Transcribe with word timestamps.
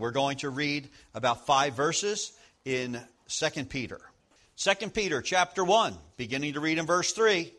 We're 0.00 0.12
going 0.12 0.36
to 0.38 0.50
read 0.50 0.88
about 1.12 1.44
five 1.44 1.74
verses 1.74 2.32
in 2.64 3.00
2 3.26 3.64
Peter. 3.64 4.00
2 4.56 4.90
Peter 4.90 5.20
chapter 5.20 5.64
1, 5.64 5.92
beginning 6.16 6.52
to 6.52 6.60
read 6.60 6.78
in 6.78 6.86
verse 6.86 7.12
3. 7.12 7.52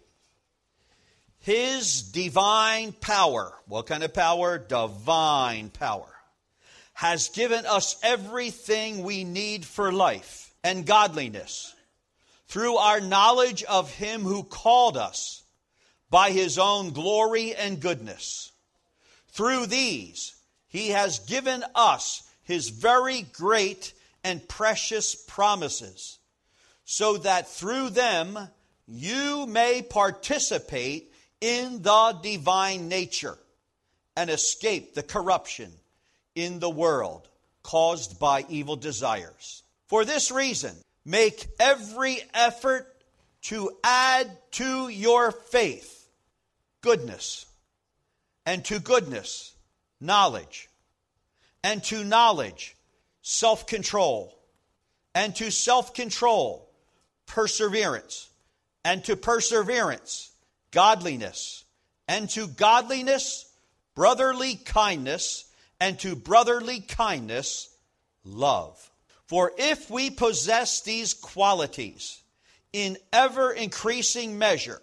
His 1.40 2.02
divine 2.02 2.94
power, 2.94 3.52
what 3.68 3.88
kind 3.88 4.04
of 4.04 4.14
power? 4.14 4.58
Divine 4.58 5.70
power, 5.70 6.08
has 6.94 7.28
given 7.28 7.66
us 7.66 8.00
everything 8.04 9.04
we 9.04 9.26
need 9.26 9.66
for 9.66 9.92
life 9.92 10.56
and 10.64 10.86
godliness 10.86 11.76
through 12.48 12.78
our 12.78 13.02
knowledge 13.02 13.64
of 13.64 13.92
Him 13.92 14.22
who 14.22 14.44
called 14.44 14.96
us 14.96 15.44
by 16.10 16.32
His 16.32 16.58
own 16.58 16.92
glory 16.92 17.54
and 17.54 17.82
goodness. 17.82 18.54
Through 19.28 19.66
these, 19.66 20.36
He 20.70 20.92
has 20.92 21.20
given 21.20 21.66
us 21.76 22.24
His 22.50 22.70
very 22.70 23.22
great 23.22 23.94
and 24.24 24.46
precious 24.48 25.14
promises, 25.14 26.18
so 26.84 27.18
that 27.18 27.48
through 27.48 27.92
them 27.92 28.40
you 28.88 29.46
may 29.46 29.84
participate 29.84 31.14
in 31.40 31.84
the 31.84 32.20
divine 32.24 32.88
nature 32.88 33.38
and 34.18 34.32
escape 34.32 34.96
the 34.96 35.04
corruption 35.04 35.72
in 36.34 36.58
the 36.58 36.72
world 36.72 37.30
caused 37.62 38.20
by 38.20 38.44
evil 38.50 38.76
desires. 38.76 39.62
For 39.86 40.04
this 40.04 40.32
reason, 40.32 40.76
make 41.06 41.48
every 41.60 42.18
effort 42.34 42.88
to 43.44 43.78
add 43.84 44.28
to 44.54 44.88
your 44.88 45.32
faith 45.32 46.10
goodness, 46.82 47.46
and 48.48 48.66
to 48.66 48.80
goodness, 48.80 49.54
knowledge, 50.02 50.69
and 51.64 51.84
to 51.86 52.04
knowledge, 52.04 52.76
self 53.22 53.68
control, 53.68 54.38
and 55.14 55.36
to 55.36 55.52
self 55.52 55.94
control, 55.94 56.70
perseverance, 57.26 58.30
and 58.84 59.04
to 59.06 59.16
perseverance, 59.16 60.32
godliness, 60.72 61.64
and 62.08 62.30
to 62.30 62.48
godliness, 62.48 63.52
brotherly 63.96 64.56
kindness, 64.56 65.46
and 65.80 66.00
to 66.00 66.16
brotherly 66.16 66.80
kindness, 66.82 67.70
love. 68.24 68.90
For 69.28 69.52
if 69.58 69.90
we 69.92 70.10
possess 70.10 70.82
these 70.82 71.14
qualities 71.14 72.22
in 72.74 72.98
ever 73.14 73.52
increasing 73.52 74.38
measure, 74.38 74.82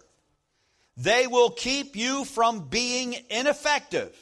they 0.95 1.27
will 1.27 1.51
keep 1.51 1.95
you 1.95 2.25
from 2.25 2.69
being 2.69 3.15
ineffective 3.29 4.15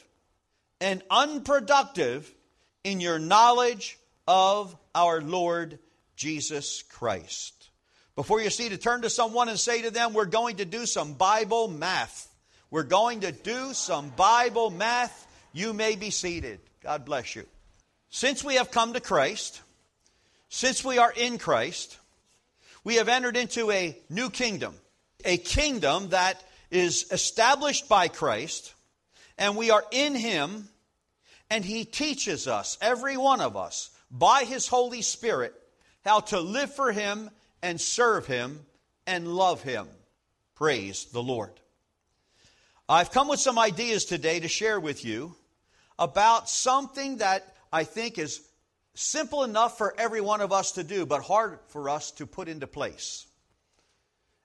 and 0.80 1.02
unproductive 1.10 2.30
in 2.86 3.00
your 3.00 3.18
knowledge 3.18 3.98
of 4.28 4.76
our 4.94 5.20
Lord 5.20 5.80
Jesus 6.14 6.84
Christ. 6.84 7.68
Before 8.14 8.40
you 8.40 8.48
see 8.48 8.68
to 8.68 8.76
turn 8.76 9.02
to 9.02 9.10
someone 9.10 9.48
and 9.48 9.58
say 9.58 9.82
to 9.82 9.90
them, 9.90 10.14
We're 10.14 10.24
going 10.24 10.58
to 10.58 10.64
do 10.64 10.86
some 10.86 11.14
Bible 11.14 11.66
math. 11.66 12.32
We're 12.70 12.84
going 12.84 13.20
to 13.20 13.32
do 13.32 13.74
some 13.74 14.10
Bible 14.10 14.70
math. 14.70 15.26
You 15.52 15.72
may 15.72 15.96
be 15.96 16.10
seated. 16.10 16.60
God 16.80 17.04
bless 17.04 17.34
you. 17.34 17.44
Since 18.08 18.44
we 18.44 18.54
have 18.54 18.70
come 18.70 18.92
to 18.92 19.00
Christ, 19.00 19.60
since 20.48 20.84
we 20.84 20.98
are 20.98 21.12
in 21.12 21.38
Christ, 21.38 21.98
we 22.84 22.94
have 22.94 23.08
entered 23.08 23.36
into 23.36 23.68
a 23.72 23.98
new 24.08 24.30
kingdom, 24.30 24.76
a 25.24 25.38
kingdom 25.38 26.10
that 26.10 26.40
is 26.70 27.10
established 27.10 27.88
by 27.88 28.06
Christ, 28.06 28.74
and 29.38 29.56
we 29.56 29.72
are 29.72 29.84
in 29.90 30.14
Him, 30.14 30.68
and 31.50 31.64
He 31.64 31.84
teaches 31.84 32.46
us, 32.46 32.78
every 32.80 33.16
one 33.16 33.40
of 33.40 33.56
us, 33.56 33.90
by 34.10 34.44
His 34.44 34.68
Holy 34.68 35.02
Spirit, 35.02 35.54
how 36.04 36.20
to 36.20 36.40
live 36.40 36.74
for 36.74 36.92
Him 36.92 37.30
and 37.62 37.80
serve 37.80 38.26
Him 38.26 38.64
and 39.06 39.28
love 39.28 39.62
Him. 39.62 39.86
Praise 40.54 41.06
the 41.06 41.22
Lord. 41.22 41.52
I've 42.88 43.10
come 43.10 43.28
with 43.28 43.40
some 43.40 43.58
ideas 43.58 44.04
today 44.04 44.40
to 44.40 44.48
share 44.48 44.78
with 44.78 45.04
you 45.04 45.34
about 45.98 46.48
something 46.48 47.18
that 47.18 47.54
I 47.72 47.84
think 47.84 48.18
is 48.18 48.40
simple 48.94 49.42
enough 49.44 49.76
for 49.76 49.94
every 49.98 50.20
one 50.20 50.40
of 50.40 50.52
us 50.52 50.72
to 50.72 50.84
do, 50.84 51.04
but 51.04 51.22
hard 51.22 51.58
for 51.68 51.88
us 51.90 52.10
to 52.12 52.26
put 52.26 52.48
into 52.48 52.66
place. 52.66 53.26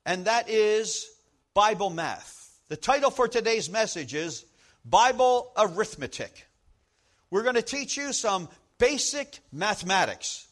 And 0.06 0.26
that 0.26 0.50
is 0.50 1.08
Bible 1.54 1.90
math. 1.90 2.60
The 2.68 2.78
title 2.78 3.12
for 3.12 3.28
today's 3.28 3.70
message 3.70 4.14
is 4.14 4.46
Bible 4.84 5.52
Arithmetic. 5.58 6.48
We're 7.32 7.44
going 7.44 7.56
to 7.56 7.62
teach 7.62 7.98
you 7.98 8.14
some 8.14 8.50
basic 8.78 9.40
mathematics 9.52 10.48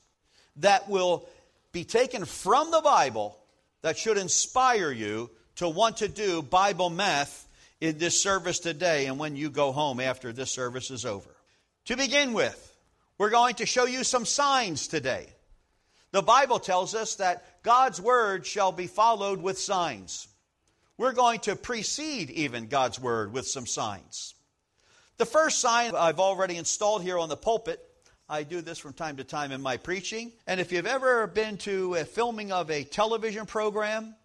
that 0.57 0.89
will 0.89 1.27
be 1.71 1.83
taken 1.83 2.25
from 2.25 2.71
the 2.71 2.81
Bible 2.81 3.37
that 3.81 3.97
should 3.97 4.17
inspire 4.17 4.91
you 4.91 5.29
to 5.57 5.67
want 5.67 5.97
to 5.97 6.07
do 6.07 6.41
Bible 6.41 6.89
math 6.89 7.47
in 7.81 7.97
this 7.97 8.21
service 8.21 8.59
today 8.59 9.05
and 9.05 9.19
when 9.19 9.35
you 9.35 9.49
go 9.49 9.71
home 9.71 9.99
after 9.99 10.31
this 10.31 10.51
service 10.51 10.89
is 10.89 11.05
over. 11.05 11.29
To 11.85 11.97
begin 11.97 12.33
with, 12.33 12.65
we're 13.17 13.29
going 13.29 13.55
to 13.55 13.65
show 13.65 13.85
you 13.85 14.03
some 14.03 14.25
signs 14.25 14.87
today. 14.87 15.27
The 16.11 16.21
Bible 16.21 16.59
tells 16.59 16.95
us 16.95 17.15
that 17.15 17.61
God's 17.61 18.01
word 18.01 18.45
shall 18.45 18.71
be 18.71 18.87
followed 18.87 19.41
with 19.41 19.59
signs. 19.59 20.27
We're 20.97 21.13
going 21.13 21.41
to 21.41 21.55
precede 21.55 22.29
even 22.31 22.67
God's 22.67 22.99
word 22.99 23.33
with 23.33 23.47
some 23.47 23.65
signs. 23.65 24.33
The 25.19 25.25
first 25.25 25.59
sign 25.59 25.95
I've 25.95 26.21
already 26.21 26.55
installed 26.55 27.03
here 27.03 27.19
on 27.19 27.27
the 27.27 27.35
pulpit 27.35 27.85
I 28.29 28.43
do 28.43 28.61
this 28.61 28.79
from 28.79 28.93
time 28.93 29.17
to 29.17 29.25
time 29.25 29.51
in 29.51 29.61
my 29.61 29.75
preaching. 29.75 30.31
And 30.47 30.61
if 30.61 30.71
you've 30.71 30.87
ever 30.87 31.27
been 31.27 31.57
to 31.57 31.95
a 31.95 32.05
filming 32.05 32.53
of 32.53 32.71
a 32.71 32.85
television 32.85 33.45
program 33.45 34.15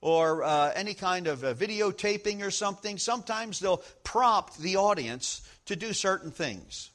or 0.00 0.42
uh, 0.44 0.72
any 0.74 0.94
kind 0.94 1.26
of 1.26 1.40
videotaping 1.40 2.40
or 2.40 2.50
something, 2.50 2.96
sometimes 2.96 3.60
they'll 3.60 3.82
prompt 4.04 4.56
the 4.56 4.76
audience 4.76 5.46
to 5.66 5.76
do 5.76 5.92
certain 5.92 6.30
things. 6.30 6.92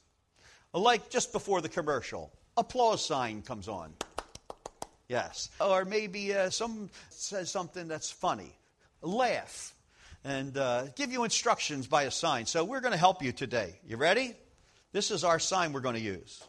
Like 0.73 1.11
just 1.11 1.31
before 1.31 1.61
the 1.61 1.69
commercial, 1.69 2.33
applause 2.57 3.05
sign 3.05 3.43
comes 3.43 3.67
on. 3.67 3.93
Yes. 5.07 5.49
Or 5.61 5.85
maybe 5.85 6.33
uh, 6.33 6.49
some 6.49 6.89
says 7.11 7.51
something 7.51 7.87
that's 7.87 8.09
funny. 8.09 8.51
Laugh 9.03 9.72
and 10.23 10.57
uh, 10.57 10.85
give 10.95 11.11
you 11.11 11.23
instructions 11.23 11.87
by 11.87 12.03
a 12.03 12.11
sign. 12.11 12.45
So 12.45 12.63
we're 12.63 12.79
going 12.79 12.93
to 12.93 12.97
help 12.97 13.21
you 13.23 13.31
today. 13.31 13.79
You 13.85 13.97
ready? 13.97 14.33
This 14.91 15.11
is 15.11 15.23
our 15.23 15.39
sign 15.39 15.73
we're 15.73 15.81
going 15.81 15.95
to 15.95 16.01
use. 16.01 16.43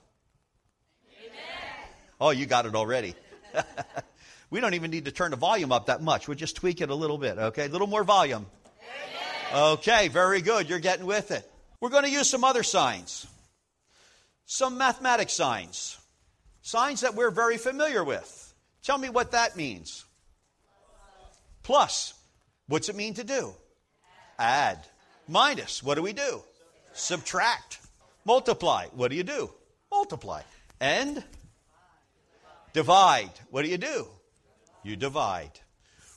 Oh, 2.21 2.31
you 2.31 2.47
got 2.47 2.67
it 2.67 2.75
already. 2.75 3.15
we 4.51 4.61
don't 4.61 4.75
even 4.75 4.91
need 4.91 5.07
to 5.07 5.12
turn 5.12 5.33
the 5.33 5.37
volume 5.37 5.73
up 5.73 5.87
that 5.87 6.01
much. 6.01 6.29
We'll 6.29 6.37
just 6.37 6.57
tweak 6.57 6.81
it 6.81 6.91
a 6.91 6.95
little 6.95 7.19
bit, 7.19 7.39
okay? 7.39 7.67
A 7.67 7.69
little 7.69 7.89
more 7.89 8.05
volume. 8.05 8.47
Okay, 9.53 10.09
very 10.09 10.41
good. 10.41 10.69
You're 10.69 10.79
getting 10.79 11.06
with 11.06 11.31
it. 11.31 11.51
We're 11.81 11.91
going 11.91 12.05
to 12.05 12.11
use 12.11 12.29
some 12.31 12.45
other 12.45 12.62
signs, 12.62 13.27
some 14.47 14.79
mathematic 14.79 15.29
signs, 15.29 15.99
signs 16.62 17.03
that 17.03 17.15
we're 17.15 17.31
very 17.31 17.59
familiar 17.59 18.03
with. 18.03 18.55
Tell 18.83 18.97
me 18.97 19.09
what 19.09 19.33
that 19.33 19.56
means. 19.56 20.05
Plus. 21.62 22.15
What's 22.67 22.89
it 22.89 22.97
mean 22.97 23.15
to 23.15 23.25
do? 23.25 23.55
Add. 24.39 24.78
Minus. 25.28 25.83
What 25.83 25.95
do 25.95 26.03
we 26.03 26.12
do? 26.12 26.43
Subtract. 26.93 27.81
Multiply. 28.25 28.87
What 28.95 29.11
do 29.11 29.17
you 29.17 29.25
do? 29.25 29.50
Multiply. 29.91 30.43
And 30.81 31.22
Divide. 32.75 33.31
What 33.50 33.62
do 33.62 33.71
you 33.71 33.78
do? 33.78 34.09
You 34.83 34.97
divide. 34.97 35.53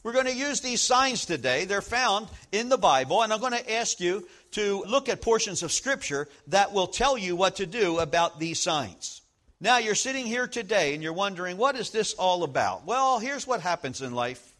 We're 0.03 0.11
going 0.11 0.25
to 0.25 0.35
use 0.35 0.59
these 0.59 0.81
signs 0.81 1.25
today. 1.25 1.65
They're 1.65 1.81
found 1.81 2.27
in 2.51 2.69
the 2.69 2.79
Bible, 2.79 3.21
and 3.21 3.31
I'm 3.31 3.39
going 3.39 3.53
to 3.53 3.73
ask 3.73 3.99
you 3.99 4.27
to 4.51 4.83
look 4.87 5.07
at 5.07 5.21
portions 5.21 5.61
of 5.61 5.71
Scripture 5.71 6.27
that 6.47 6.73
will 6.73 6.87
tell 6.87 7.17
you 7.17 7.35
what 7.35 7.57
to 7.57 7.67
do 7.67 7.99
about 7.99 8.39
these 8.39 8.59
signs. 8.59 9.21
Now, 9.61 9.77
you're 9.77 9.95
sitting 9.95 10.25
here 10.25 10.47
today 10.47 10.93
and 10.93 11.03
you're 11.03 11.13
wondering, 11.13 11.57
what 11.57 11.75
is 11.75 11.91
this 11.91 12.13
all 12.13 12.43
about? 12.43 12.85
Well, 12.85 13.19
here's 13.19 13.45
what 13.45 13.61
happens 13.61 14.01
in 14.01 14.13
life. 14.13 14.53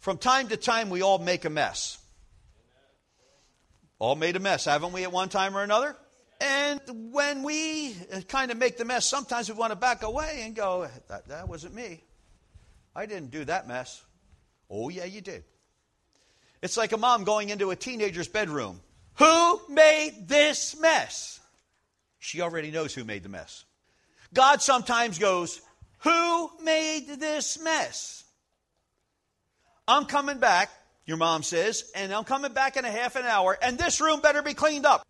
From 0.00 0.16
time 0.16 0.48
to 0.48 0.56
time, 0.56 0.88
we 0.88 1.02
all 1.02 1.18
make 1.18 1.44
a 1.44 1.50
mess. 1.50 1.98
All 4.04 4.16
made 4.16 4.36
a 4.36 4.38
mess, 4.38 4.66
haven't 4.66 4.92
we, 4.92 5.02
at 5.04 5.12
one 5.12 5.30
time 5.30 5.56
or 5.56 5.62
another? 5.62 5.96
And 6.38 6.78
when 7.10 7.42
we 7.42 7.96
uh, 8.12 8.20
kind 8.28 8.50
of 8.50 8.58
make 8.58 8.76
the 8.76 8.84
mess, 8.84 9.06
sometimes 9.06 9.48
we 9.48 9.56
want 9.56 9.72
to 9.72 9.76
back 9.76 10.02
away 10.02 10.42
and 10.44 10.54
go, 10.54 10.86
that, 11.08 11.26
that 11.28 11.48
wasn't 11.48 11.74
me. 11.74 12.04
I 12.94 13.06
didn't 13.06 13.30
do 13.30 13.46
that 13.46 13.66
mess. 13.66 14.04
Oh, 14.68 14.90
yeah, 14.90 15.06
you 15.06 15.22
did. 15.22 15.42
It's 16.60 16.76
like 16.76 16.92
a 16.92 16.98
mom 16.98 17.24
going 17.24 17.48
into 17.48 17.70
a 17.70 17.76
teenager's 17.76 18.28
bedroom. 18.28 18.82
Who 19.14 19.60
made 19.70 20.28
this 20.28 20.78
mess? 20.78 21.40
She 22.18 22.42
already 22.42 22.70
knows 22.70 22.92
who 22.92 23.04
made 23.04 23.22
the 23.22 23.30
mess. 23.30 23.64
God 24.34 24.60
sometimes 24.60 25.18
goes, 25.18 25.62
Who 26.00 26.50
made 26.62 27.06
this 27.06 27.58
mess? 27.58 28.24
I'm 29.88 30.04
coming 30.04 30.40
back, 30.40 30.68
your 31.06 31.16
mom 31.16 31.42
says, 31.42 31.90
and 31.94 32.12
I'm 32.12 32.24
coming 32.24 32.52
back 32.52 32.76
in 32.76 32.84
a 32.84 32.90
half 32.90 33.16
an 33.16 33.24
hour, 33.24 33.56
and 33.60 33.78
this 33.78 34.00
room 34.00 34.20
better 34.20 34.42
be 34.42 34.54
cleaned 34.54 34.86
up. 34.86 35.06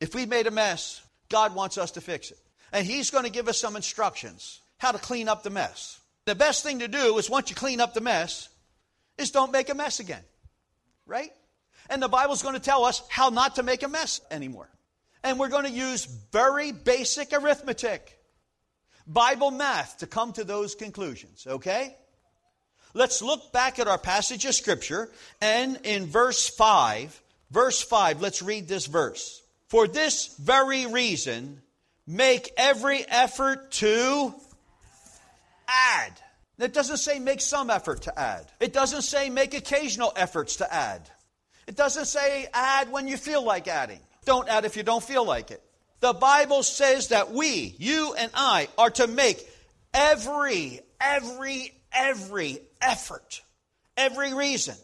If 0.00 0.14
we 0.14 0.26
made 0.26 0.46
a 0.46 0.50
mess, 0.50 1.02
God 1.28 1.54
wants 1.54 1.78
us 1.78 1.92
to 1.92 2.00
fix 2.00 2.30
it. 2.30 2.38
And 2.72 2.86
He's 2.86 3.10
going 3.10 3.24
to 3.24 3.30
give 3.30 3.48
us 3.48 3.58
some 3.58 3.76
instructions 3.76 4.60
how 4.78 4.92
to 4.92 4.98
clean 4.98 5.28
up 5.28 5.42
the 5.42 5.50
mess. 5.50 6.00
The 6.26 6.34
best 6.34 6.62
thing 6.62 6.80
to 6.80 6.88
do 6.88 7.18
is 7.18 7.30
once 7.30 7.50
you 7.50 7.56
clean 7.56 7.80
up 7.80 7.94
the 7.94 8.00
mess, 8.00 8.48
is 9.18 9.30
don't 9.30 9.52
make 9.52 9.68
a 9.70 9.74
mess 9.74 10.00
again. 10.00 10.22
Right? 11.06 11.30
And 11.88 12.02
the 12.02 12.08
Bible's 12.08 12.42
going 12.42 12.54
to 12.54 12.60
tell 12.60 12.84
us 12.84 13.02
how 13.08 13.30
not 13.30 13.56
to 13.56 13.62
make 13.62 13.82
a 13.82 13.88
mess 13.88 14.20
anymore. 14.30 14.68
And 15.22 15.38
we're 15.38 15.48
going 15.48 15.64
to 15.64 15.70
use 15.70 16.04
very 16.32 16.72
basic 16.72 17.32
arithmetic, 17.32 18.18
Bible 19.06 19.50
math 19.50 19.98
to 19.98 20.06
come 20.06 20.32
to 20.34 20.44
those 20.44 20.74
conclusions, 20.74 21.46
okay? 21.46 21.96
Let's 22.96 23.20
look 23.20 23.52
back 23.52 23.78
at 23.78 23.88
our 23.88 23.98
passage 23.98 24.46
of 24.46 24.54
Scripture 24.54 25.10
and 25.42 25.78
in 25.84 26.06
verse 26.06 26.48
5, 26.48 27.22
verse 27.50 27.82
5, 27.82 28.22
let's 28.22 28.40
read 28.40 28.68
this 28.68 28.86
verse. 28.86 29.42
For 29.68 29.86
this 29.86 30.34
very 30.38 30.86
reason, 30.86 31.60
make 32.06 32.50
every 32.56 33.06
effort 33.06 33.70
to 33.72 34.32
add. 35.68 36.12
It 36.58 36.72
doesn't 36.72 36.96
say 36.96 37.18
make 37.18 37.42
some 37.42 37.68
effort 37.68 38.00
to 38.02 38.18
add. 38.18 38.46
It 38.60 38.72
doesn't 38.72 39.02
say 39.02 39.28
make 39.28 39.52
occasional 39.52 40.14
efforts 40.16 40.56
to 40.56 40.72
add. 40.72 41.02
It 41.66 41.76
doesn't 41.76 42.06
say 42.06 42.46
add 42.54 42.90
when 42.90 43.08
you 43.08 43.18
feel 43.18 43.44
like 43.44 43.68
adding. 43.68 44.00
Don't 44.24 44.48
add 44.48 44.64
if 44.64 44.74
you 44.74 44.82
don't 44.82 45.04
feel 45.04 45.26
like 45.26 45.50
it. 45.50 45.62
The 46.00 46.14
Bible 46.14 46.62
says 46.62 47.08
that 47.08 47.30
we, 47.30 47.74
you 47.76 48.14
and 48.14 48.30
I, 48.32 48.68
are 48.78 48.90
to 48.92 49.06
make 49.06 49.46
every, 49.92 50.80
every, 50.98 51.74
every 51.92 52.60
effort, 52.86 53.42
every 53.96 54.32
reason, 54.32 54.76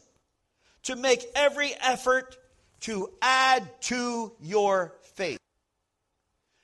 to 0.84 0.96
make 0.96 1.24
every 1.34 1.72
effort 1.80 2.36
to 2.80 3.08
add 3.22 3.62
to 3.82 4.32
your 4.40 4.94
faith. 5.14 5.38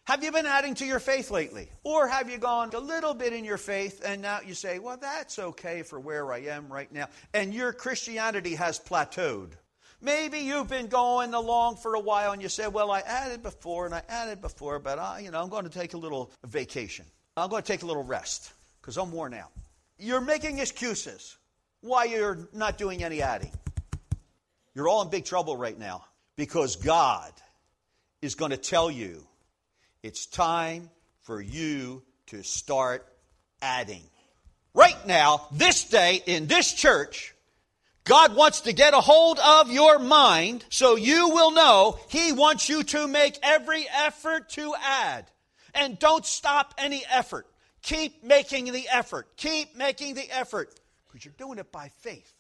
Have 0.04 0.24
you 0.24 0.32
been 0.32 0.46
adding 0.46 0.74
to 0.76 0.86
your 0.86 1.00
faith 1.00 1.30
lately? 1.30 1.68
Or 1.84 2.08
have 2.08 2.30
you 2.30 2.38
gone 2.38 2.70
a 2.74 2.80
little 2.80 3.14
bit 3.14 3.32
in 3.32 3.44
your 3.44 3.58
faith 3.58 4.02
and 4.04 4.22
now 4.22 4.40
you 4.44 4.54
say, 4.54 4.78
well, 4.78 4.96
that's 4.96 5.38
okay 5.38 5.82
for 5.82 6.00
where 6.00 6.32
I 6.32 6.38
am 6.38 6.72
right 6.72 6.90
now? 6.90 7.08
And 7.34 7.52
your 7.52 7.72
Christianity 7.72 8.54
has 8.54 8.80
plateaued. 8.80 9.50
Maybe 10.00 10.38
you've 10.38 10.68
been 10.68 10.86
going 10.86 11.34
along 11.34 11.76
for 11.76 11.94
a 11.94 12.00
while 12.00 12.32
and 12.32 12.40
you 12.40 12.48
say, 12.48 12.68
well, 12.68 12.90
I 12.90 13.00
added 13.00 13.42
before 13.42 13.84
and 13.84 13.94
I 13.94 14.02
added 14.08 14.40
before, 14.40 14.78
but 14.78 14.98
I, 14.98 15.20
you 15.20 15.30
know, 15.30 15.42
I'm 15.42 15.50
going 15.50 15.64
to 15.64 15.70
take 15.70 15.92
a 15.92 15.98
little 15.98 16.32
vacation. 16.46 17.04
I'm 17.36 17.50
going 17.50 17.62
to 17.62 17.66
take 17.66 17.82
a 17.82 17.86
little 17.86 18.04
rest 18.04 18.52
because 18.80 18.96
I'm 18.96 19.12
worn 19.12 19.34
out. 19.34 19.52
You're 19.98 20.20
making 20.20 20.58
excuses 20.58 21.36
why 21.80 22.04
you're 22.04 22.48
not 22.52 22.78
doing 22.78 23.02
any 23.02 23.20
adding. 23.20 23.52
You're 24.74 24.88
all 24.88 25.02
in 25.02 25.10
big 25.10 25.24
trouble 25.24 25.56
right 25.56 25.76
now 25.76 26.04
because 26.36 26.76
God 26.76 27.32
is 28.22 28.36
going 28.36 28.52
to 28.52 28.56
tell 28.56 28.90
you 28.90 29.26
it's 30.02 30.26
time 30.26 30.88
for 31.22 31.40
you 31.40 32.02
to 32.26 32.44
start 32.44 33.06
adding. 33.60 34.04
Right 34.72 35.06
now, 35.06 35.48
this 35.50 35.84
day 35.84 36.22
in 36.26 36.46
this 36.46 36.72
church, 36.72 37.34
God 38.04 38.36
wants 38.36 38.62
to 38.62 38.72
get 38.72 38.94
a 38.94 39.00
hold 39.00 39.40
of 39.40 39.70
your 39.70 39.98
mind 39.98 40.64
so 40.68 40.94
you 40.94 41.30
will 41.30 41.50
know 41.50 41.98
He 42.08 42.32
wants 42.32 42.68
you 42.68 42.84
to 42.84 43.08
make 43.08 43.36
every 43.42 43.86
effort 43.92 44.48
to 44.50 44.74
add. 44.80 45.26
And 45.74 45.98
don't 45.98 46.24
stop 46.24 46.74
any 46.78 47.02
effort. 47.10 47.46
Keep 47.82 48.24
making 48.24 48.72
the 48.72 48.86
effort. 48.90 49.36
Keep 49.36 49.76
making 49.76 50.14
the 50.14 50.28
effort 50.30 50.78
because 51.06 51.24
you're 51.24 51.34
doing 51.38 51.58
it 51.58 51.72
by 51.72 51.88
faith. 52.00 52.32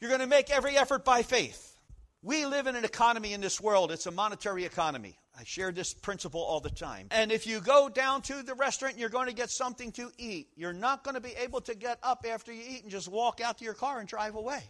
You're 0.00 0.10
going 0.10 0.20
to 0.20 0.26
make 0.26 0.50
every 0.50 0.76
effort 0.76 1.04
by 1.04 1.22
faith. 1.22 1.76
We 2.22 2.46
live 2.46 2.66
in 2.66 2.76
an 2.76 2.84
economy 2.84 3.32
in 3.32 3.40
this 3.40 3.60
world, 3.60 3.90
it's 3.90 4.06
a 4.06 4.10
monetary 4.10 4.64
economy. 4.64 5.18
I 5.38 5.44
share 5.44 5.72
this 5.72 5.94
principle 5.94 6.42
all 6.42 6.60
the 6.60 6.70
time. 6.70 7.08
And 7.10 7.32
if 7.32 7.46
you 7.46 7.60
go 7.60 7.88
down 7.88 8.22
to 8.22 8.42
the 8.42 8.54
restaurant 8.54 8.94
and 8.94 9.00
you're 9.00 9.08
going 9.08 9.28
to 9.28 9.34
get 9.34 9.50
something 9.50 9.90
to 9.92 10.10
eat, 10.18 10.48
you're 10.54 10.74
not 10.74 11.04
going 11.04 11.14
to 11.14 11.20
be 11.20 11.34
able 11.42 11.62
to 11.62 11.74
get 11.74 11.98
up 12.02 12.24
after 12.28 12.52
you 12.52 12.62
eat 12.68 12.82
and 12.82 12.90
just 12.90 13.08
walk 13.08 13.40
out 13.40 13.58
to 13.58 13.64
your 13.64 13.74
car 13.74 13.98
and 13.98 14.08
drive 14.08 14.34
away. 14.34 14.62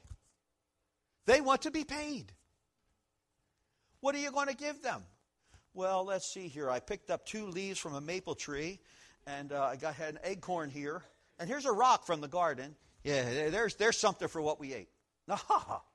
They 1.26 1.40
want 1.40 1.62
to 1.62 1.70
be 1.70 1.84
paid. 1.84 2.32
What 4.00 4.14
are 4.14 4.18
you 4.18 4.30
going 4.30 4.48
to 4.48 4.56
give 4.56 4.82
them? 4.82 5.02
Well, 5.74 6.04
let's 6.04 6.32
see 6.32 6.48
here. 6.48 6.70
I 6.70 6.80
picked 6.80 7.10
up 7.10 7.26
two 7.26 7.46
leaves 7.46 7.78
from 7.78 7.94
a 7.94 8.00
maple 8.00 8.34
tree, 8.34 8.80
and 9.26 9.52
uh, 9.52 9.62
I 9.64 9.76
got 9.76 9.94
had 9.94 10.14
an 10.14 10.20
acorn 10.24 10.70
here, 10.70 11.02
and 11.38 11.48
here's 11.48 11.64
a 11.64 11.72
rock 11.72 12.06
from 12.06 12.20
the 12.20 12.28
garden. 12.28 12.74
Yeah, 13.04 13.50
there's 13.50 13.76
there's 13.76 13.98
something 13.98 14.28
for 14.28 14.40
what 14.40 14.60
we 14.60 14.74
ate. 14.74 14.88
Aha! 15.28 15.82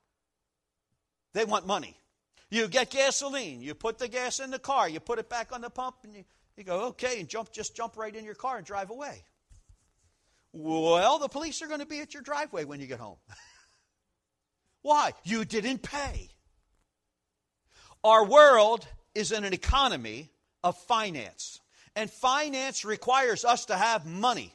They 1.34 1.46
want 1.46 1.68
money. 1.68 1.96
You 2.50 2.68
get 2.68 2.90
gasoline, 2.90 3.62
you 3.62 3.76
put 3.76 4.00
the 4.00 4.08
gas 4.08 4.40
in 4.40 4.50
the 4.50 4.58
car, 4.58 4.90
you 4.90 5.00
put 5.00 5.20
it 5.20 5.30
back 5.30 5.52
on 5.52 5.62
the 5.62 5.70
pump, 5.70 5.98
and 6.04 6.16
you, 6.16 6.24
you 6.56 6.64
go, 6.64 6.86
okay, 6.88 7.20
and 7.20 7.28
jump, 7.28 7.52
just 7.52 7.76
jump 7.76 7.98
right 7.98 8.16
in 8.16 8.26
your 8.26 8.34
car 8.34 8.58
and 8.58 8.66
drive 8.66 8.90
away. 8.90 9.24
Well, 10.54 11.20
the 11.20 11.28
police 11.28 11.62
are 11.62 11.68
going 11.68 11.82
to 11.82 11.86
be 11.86 12.00
at 12.00 12.14
your 12.14 12.24
driveway 12.24 12.64
when 12.64 12.80
you 12.80 12.88
get 12.88 13.00
home. 13.00 13.18
Why? 14.82 15.12
You 15.24 15.46
didn't 15.46 15.84
pay. 15.84 16.30
Our 18.04 18.26
world 18.26 18.88
is 19.14 19.32
in 19.32 19.44
an 19.44 19.54
economy 19.54 20.32
of 20.64 20.78
finance, 20.78 21.60
and 21.98 22.12
finance 22.12 22.86
requires 22.86 23.44
us 23.44 23.66
to 23.66 23.76
have 23.76 24.06
money. 24.06 24.54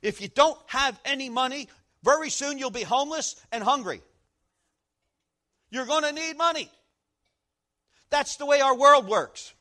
If 0.00 0.22
you 0.22 0.28
don't 0.28 0.58
have 0.66 0.98
any 1.04 1.28
money, 1.28 1.68
very 2.02 2.30
soon 2.30 2.56
you'll 2.56 2.70
be 2.70 2.82
homeless 2.82 3.36
and 3.52 3.62
hungry. 3.62 4.00
You're 5.70 5.84
going 5.84 6.04
to 6.04 6.12
need 6.12 6.38
money. 6.38 6.70
That's 8.08 8.36
the 8.36 8.46
way 8.46 8.62
our 8.62 8.74
world 8.74 9.08
works. 9.08 9.52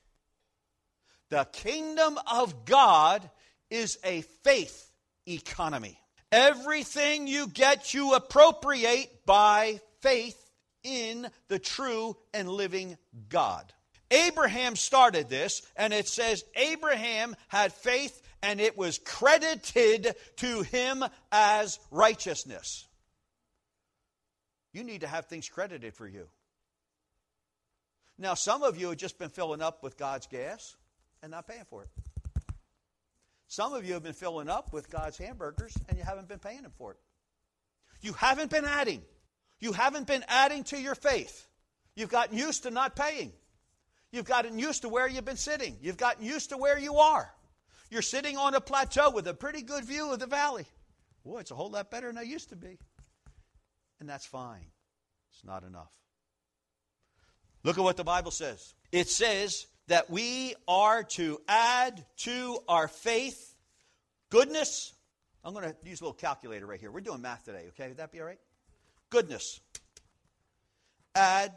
The 1.30 1.46
kingdom 1.52 2.18
of 2.32 2.64
God 2.64 3.30
is 3.70 4.00
a 4.06 4.22
faith 4.46 4.90
economy. 5.28 6.00
Everything 6.32 7.28
you 7.28 7.48
get, 7.48 7.94
you 7.94 8.14
appropriate 8.14 9.26
by 9.26 9.82
faith 10.00 10.42
in 10.84 11.30
the 11.50 11.60
true 11.60 12.16
and 12.34 12.48
living 12.48 12.98
God. 13.28 13.74
Abraham 14.12 14.76
started 14.76 15.30
this, 15.30 15.62
and 15.76 15.94
it 15.94 16.08
says 16.08 16.44
Abraham 16.56 17.36
had 17.48 17.74
faith 17.74 18.22
and 18.42 18.60
it 18.62 18.78
was 18.78 19.00
credited 19.00 20.16
to 20.38 20.62
him 20.62 21.04
as 21.32 21.80
righteousness. 21.92 22.88
You 24.72 24.84
need 24.84 25.02
to 25.02 25.08
have 25.08 25.26
things 25.26 25.50
credited 25.50 25.94
for 25.94 26.08
you. 26.08 26.28
Now, 28.18 28.34
some 28.34 28.64
of 28.64 28.78
you 28.78 28.90
have 28.90 28.98
just 28.98 29.18
been 29.18 29.30
filling 29.30 29.62
up 29.62 29.82
with 29.82 29.98
God's 29.98 30.28
gas 30.28 30.76
and 31.22 31.32
not 31.32 31.48
paying 31.48 31.64
for 31.70 31.84
it. 31.84 31.90
Some 33.48 33.74
of 33.74 33.86
you 33.86 33.94
have 33.94 34.04
been 34.04 34.14
filling 34.14 34.50
up 34.50 34.74
with 34.74 34.90
God's 34.90 35.18
hamburgers 35.18 35.76
and 35.88 35.98
you 35.98 36.04
haven't 36.04 36.28
been 36.28 36.40
paying 36.40 36.64
Him 36.64 36.72
for 36.78 36.92
it. 36.92 36.98
You 38.02 38.14
haven't 38.14 38.52
been 38.52 38.66
adding. 38.66 39.02
You 39.60 39.74
haven't 39.74 40.06
been 40.06 40.24
adding 40.28 40.64
to 40.66 40.80
your 40.80 40.96
faith. 40.96 41.48
You've 41.96 42.10
gotten 42.10 42.38
used 42.38 42.64
to 42.64 42.72
not 42.72 42.96
paying. 42.96 43.34
You've 44.12 44.26
gotten 44.26 44.58
used 44.58 44.82
to 44.82 44.90
where 44.90 45.08
you've 45.08 45.26
been 45.26 45.38
sitting. 45.38 45.78
You've 45.82 45.98
gotten 45.98 46.26
used 46.26 46.50
to 46.50 46.58
where 46.58 46.80
you 46.80 46.98
are. 46.98 47.32
You're 47.90 48.02
sitting 48.02 48.38
on 48.38 48.56
a 48.56 48.62
plateau 48.62 49.12
with 49.12 49.28
a 49.28 49.34
pretty 49.34 49.62
good 49.62 49.86
view 49.86 50.12
of 50.12 50.20
the 50.20 50.28
valley. 50.28 50.66
Boy, 51.24 51.40
it's 51.40 51.52
a 51.52 51.56
whole 51.56 51.72
lot 51.72 51.92
better 51.92 52.08
than 52.08 52.18
I 52.18 52.24
used 52.24 52.50
to 52.50 52.56
be 52.56 52.78
and 54.00 54.10
that's 54.10 54.26
fine. 54.26 54.66
It's 55.34 55.44
not 55.44 55.64
enough. 55.64 55.92
Look 57.64 57.78
at 57.78 57.84
what 57.84 57.98
the 57.98 58.04
Bible 58.04 58.32
says. 58.32 58.74
It 58.92 59.10
says 59.10 59.68
that 59.88 60.10
we 60.10 60.56
are 60.68 61.04
to 61.04 61.42
add 61.48 62.06
to 62.18 62.60
our 62.68 62.88
faith 62.88 63.56
goodness. 64.30 64.94
I'm 65.44 65.54
going 65.54 65.70
to 65.70 65.76
use 65.90 66.02
a 66.02 66.06
little 66.06 66.14
calculator 66.14 66.66
right 66.66 66.80
here. 66.80 66.92
We're 66.92 67.02
doing 67.02 67.22
math 67.22 67.46
today, 67.46 67.66
okay? 67.70 67.90
Would 67.90 67.98
that 67.98 68.12
be 68.12 68.20
all 68.20 68.28
right? 68.28 68.40
Goodness. 69.10 69.60
Add 71.16 71.52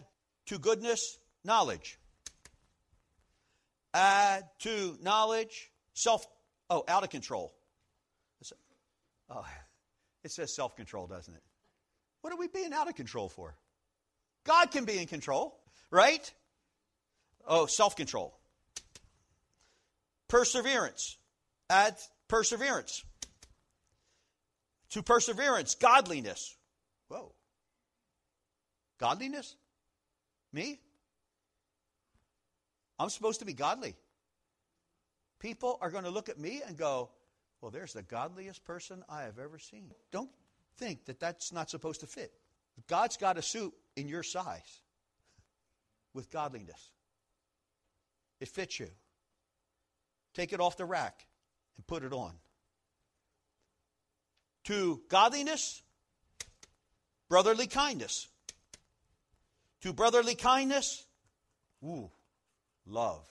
to 0.47 0.59
goodness 0.59 1.19
knowledge. 1.45 1.99
Add 3.95 4.45
to 4.61 4.97
knowledge 5.03 5.71
self. 5.95 6.27
Oh, 6.71 6.85
out 6.89 7.05
of 7.05 7.11
control. 7.11 7.53
Oh, 9.29 9.45
it 10.25 10.31
says 10.31 10.55
self 10.55 10.77
control, 10.77 11.07
doesn't 11.07 11.35
it? 11.35 11.43
What 12.23 12.33
are 12.33 12.39
we 12.39 12.49
being 12.49 12.73
out 12.73 12.89
of 12.89 12.95
control 12.95 13.29
for? 13.29 13.57
God 14.45 14.71
can 14.71 14.85
be 14.85 14.99
in 14.99 15.07
control, 15.07 15.59
right? 15.91 16.33
Oh, 17.47 17.67
self 17.67 17.97
control. 17.97 18.35
Perseverance. 20.29 21.17
Add 21.69 21.97
perseverance. 22.29 23.05
To 24.91 25.03
perseverance, 25.03 25.75
godliness. 25.75 26.57
Whoa. 27.09 27.33
Godliness? 28.99 29.57
Me? 30.53 30.79
I'm 33.03 33.11
supposed 33.11 33.41
to 33.41 33.45
be 33.45 33.53
godly. 33.53 33.97
People 35.41 35.77
are 35.81 35.91
going 35.91 36.05
to 36.05 36.11
look 36.11 36.29
at 36.29 36.39
me 36.39 36.63
and 36.65 36.77
go, 36.77 37.11
well, 37.61 37.73
there's 37.73 37.93
the 37.93 38.03
godliest 38.03 38.65
person 38.65 39.03
I 39.09 39.23
have 39.23 39.41
ever 39.41 39.59
seen. 39.59 39.91
Don't 40.13 40.31
think 40.77 41.07
that 41.07 41.19
that's 41.19 41.53
not 41.53 41.69
supposed 41.69 42.01
to 42.01 42.07
fit. 42.07 42.33
God's 42.89 43.17
got 43.17 43.37
a 43.37 43.43
suit 43.43 43.73
in 43.97 44.07
your 44.07 44.23
size 44.23 44.81
with 46.15 46.31
godliness. 46.31 46.93
It 48.41 48.49
fits 48.49 48.79
you. 48.79 48.89
take 50.33 50.53
it 50.53 50.61
off 50.61 50.77
the 50.77 50.85
rack 50.85 51.27
and 51.77 51.85
put 51.89 52.05
it 52.05 52.13
on. 52.13 52.33
To 54.67 55.03
godliness, 55.09 55.83
brotherly 57.29 57.67
kindness. 57.67 58.29
To 59.81 59.93
brotherly 59.93 60.37
kindness, 60.37 61.05
ooh, 61.85 62.09
love. 62.87 63.25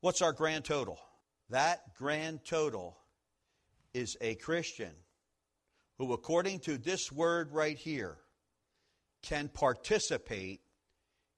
What's 0.00 0.22
our 0.22 0.32
grand 0.32 0.64
total? 0.64 0.98
That 1.50 1.94
grand 1.96 2.44
total 2.44 2.96
is 3.92 4.16
a 4.20 4.34
Christian 4.36 4.92
who, 5.98 6.12
according 6.12 6.60
to 6.60 6.78
this 6.78 7.12
word 7.12 7.52
right 7.52 7.76
here, 7.76 8.16
can 9.22 9.48
participate 9.48 10.60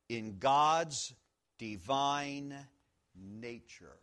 in 0.09 0.39
God's 0.39 1.15
divine 1.59 2.55
nature. 3.15 3.97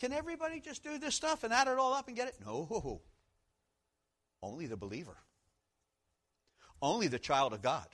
Can 0.00 0.12
everybody 0.12 0.60
just 0.60 0.82
do 0.82 0.98
this 0.98 1.14
stuff 1.14 1.44
and 1.44 1.52
add 1.52 1.68
it 1.68 1.78
all 1.78 1.92
up 1.92 2.08
and 2.08 2.16
get 2.16 2.28
it? 2.28 2.34
No. 2.44 3.02
Only 4.42 4.66
the 4.66 4.76
believer. 4.76 5.18
Only 6.80 7.08
the 7.08 7.18
child 7.18 7.52
of 7.52 7.60
God. 7.60 7.86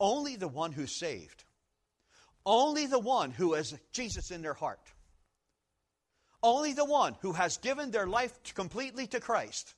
Only 0.00 0.36
the 0.36 0.48
one 0.48 0.72
who's 0.72 0.98
saved. 0.98 1.44
Only 2.46 2.86
the 2.86 2.98
one 2.98 3.30
who 3.30 3.54
has 3.54 3.74
Jesus 3.92 4.30
in 4.30 4.42
their 4.42 4.54
heart. 4.54 4.80
Only 6.42 6.74
the 6.74 6.84
one 6.84 7.16
who 7.22 7.32
has 7.32 7.56
given 7.56 7.90
their 7.90 8.06
life 8.06 8.32
completely 8.54 9.06
to 9.08 9.20
Christ 9.20 9.74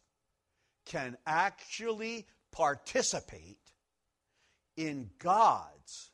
can 0.85 1.17
actually 1.27 2.27
participate 2.51 3.59
in 4.77 5.11
God's 5.19 6.11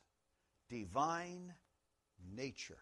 divine 0.69 1.53
nature. 2.35 2.77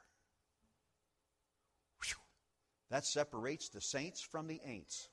That 2.92 3.06
separates 3.06 3.70
the 3.70 3.80
saints 3.80 4.22
from 4.22 4.48
the 4.48 4.60
ain'ts. 4.68 5.08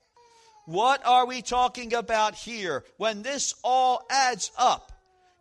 What 0.66 1.06
are 1.06 1.26
we 1.26 1.42
talking 1.42 1.94
about 1.94 2.34
here? 2.34 2.84
When 2.96 3.22
this 3.22 3.54
all 3.62 4.04
adds 4.10 4.50
up, 4.58 4.92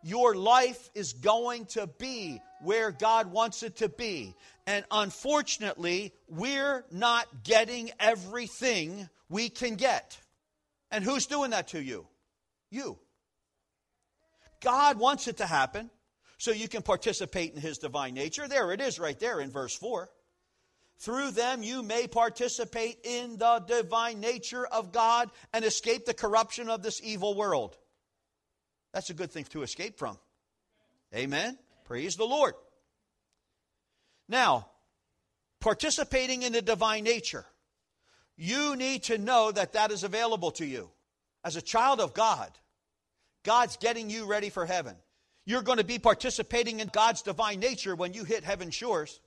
your 0.04 0.36
life 0.36 0.88
is 0.94 1.12
going 1.14 1.66
to 1.66 1.88
be 1.98 2.40
where 2.62 2.90
God 2.90 3.32
wants 3.32 3.62
it 3.62 3.76
to 3.76 3.88
be. 3.88 4.34
And 4.66 4.84
unfortunately, 4.90 6.12
we're 6.28 6.84
not 6.90 7.26
getting 7.44 7.90
everything 7.98 9.08
we 9.28 9.48
can 9.48 9.76
get. 9.76 10.18
And 10.90 11.04
who's 11.04 11.26
doing 11.26 11.50
that 11.50 11.68
to 11.68 11.82
you? 11.82 12.06
You. 12.70 12.98
God 14.60 14.98
wants 14.98 15.28
it 15.28 15.38
to 15.38 15.46
happen 15.46 15.90
so 16.38 16.50
you 16.50 16.68
can 16.68 16.82
participate 16.82 17.54
in 17.54 17.60
His 17.60 17.78
divine 17.78 18.14
nature. 18.14 18.48
There 18.48 18.72
it 18.72 18.80
is 18.80 18.98
right 18.98 19.18
there 19.18 19.40
in 19.40 19.50
verse 19.50 19.74
4. 19.74 20.08
Through 21.00 21.30
them 21.32 21.62
you 21.62 21.82
may 21.82 22.08
participate 22.08 22.98
in 23.04 23.36
the 23.36 23.62
divine 23.66 24.20
nature 24.20 24.66
of 24.66 24.92
God 24.92 25.30
and 25.52 25.64
escape 25.64 26.06
the 26.06 26.14
corruption 26.14 26.68
of 26.68 26.82
this 26.82 27.00
evil 27.02 27.36
world. 27.36 27.76
That's 28.92 29.10
a 29.10 29.14
good 29.14 29.30
thing 29.30 29.44
to 29.50 29.62
escape 29.62 29.98
from. 29.98 30.18
Amen. 31.14 31.56
Praise 31.88 32.16
the 32.16 32.26
Lord. 32.26 32.52
Now, 34.28 34.68
participating 35.58 36.42
in 36.42 36.52
the 36.52 36.60
divine 36.60 37.02
nature, 37.02 37.46
you 38.36 38.76
need 38.76 39.04
to 39.04 39.16
know 39.16 39.50
that 39.50 39.72
that 39.72 39.90
is 39.90 40.04
available 40.04 40.50
to 40.52 40.66
you. 40.66 40.90
As 41.42 41.56
a 41.56 41.62
child 41.62 41.98
of 42.00 42.12
God, 42.12 42.50
God's 43.42 43.78
getting 43.78 44.10
you 44.10 44.26
ready 44.26 44.50
for 44.50 44.66
heaven. 44.66 44.96
You're 45.46 45.62
going 45.62 45.78
to 45.78 45.84
be 45.84 45.98
participating 45.98 46.80
in 46.80 46.88
God's 46.88 47.22
divine 47.22 47.58
nature 47.58 47.96
when 47.96 48.12
you 48.12 48.24
hit 48.24 48.44
heaven's 48.44 48.74
shores. 48.74 49.18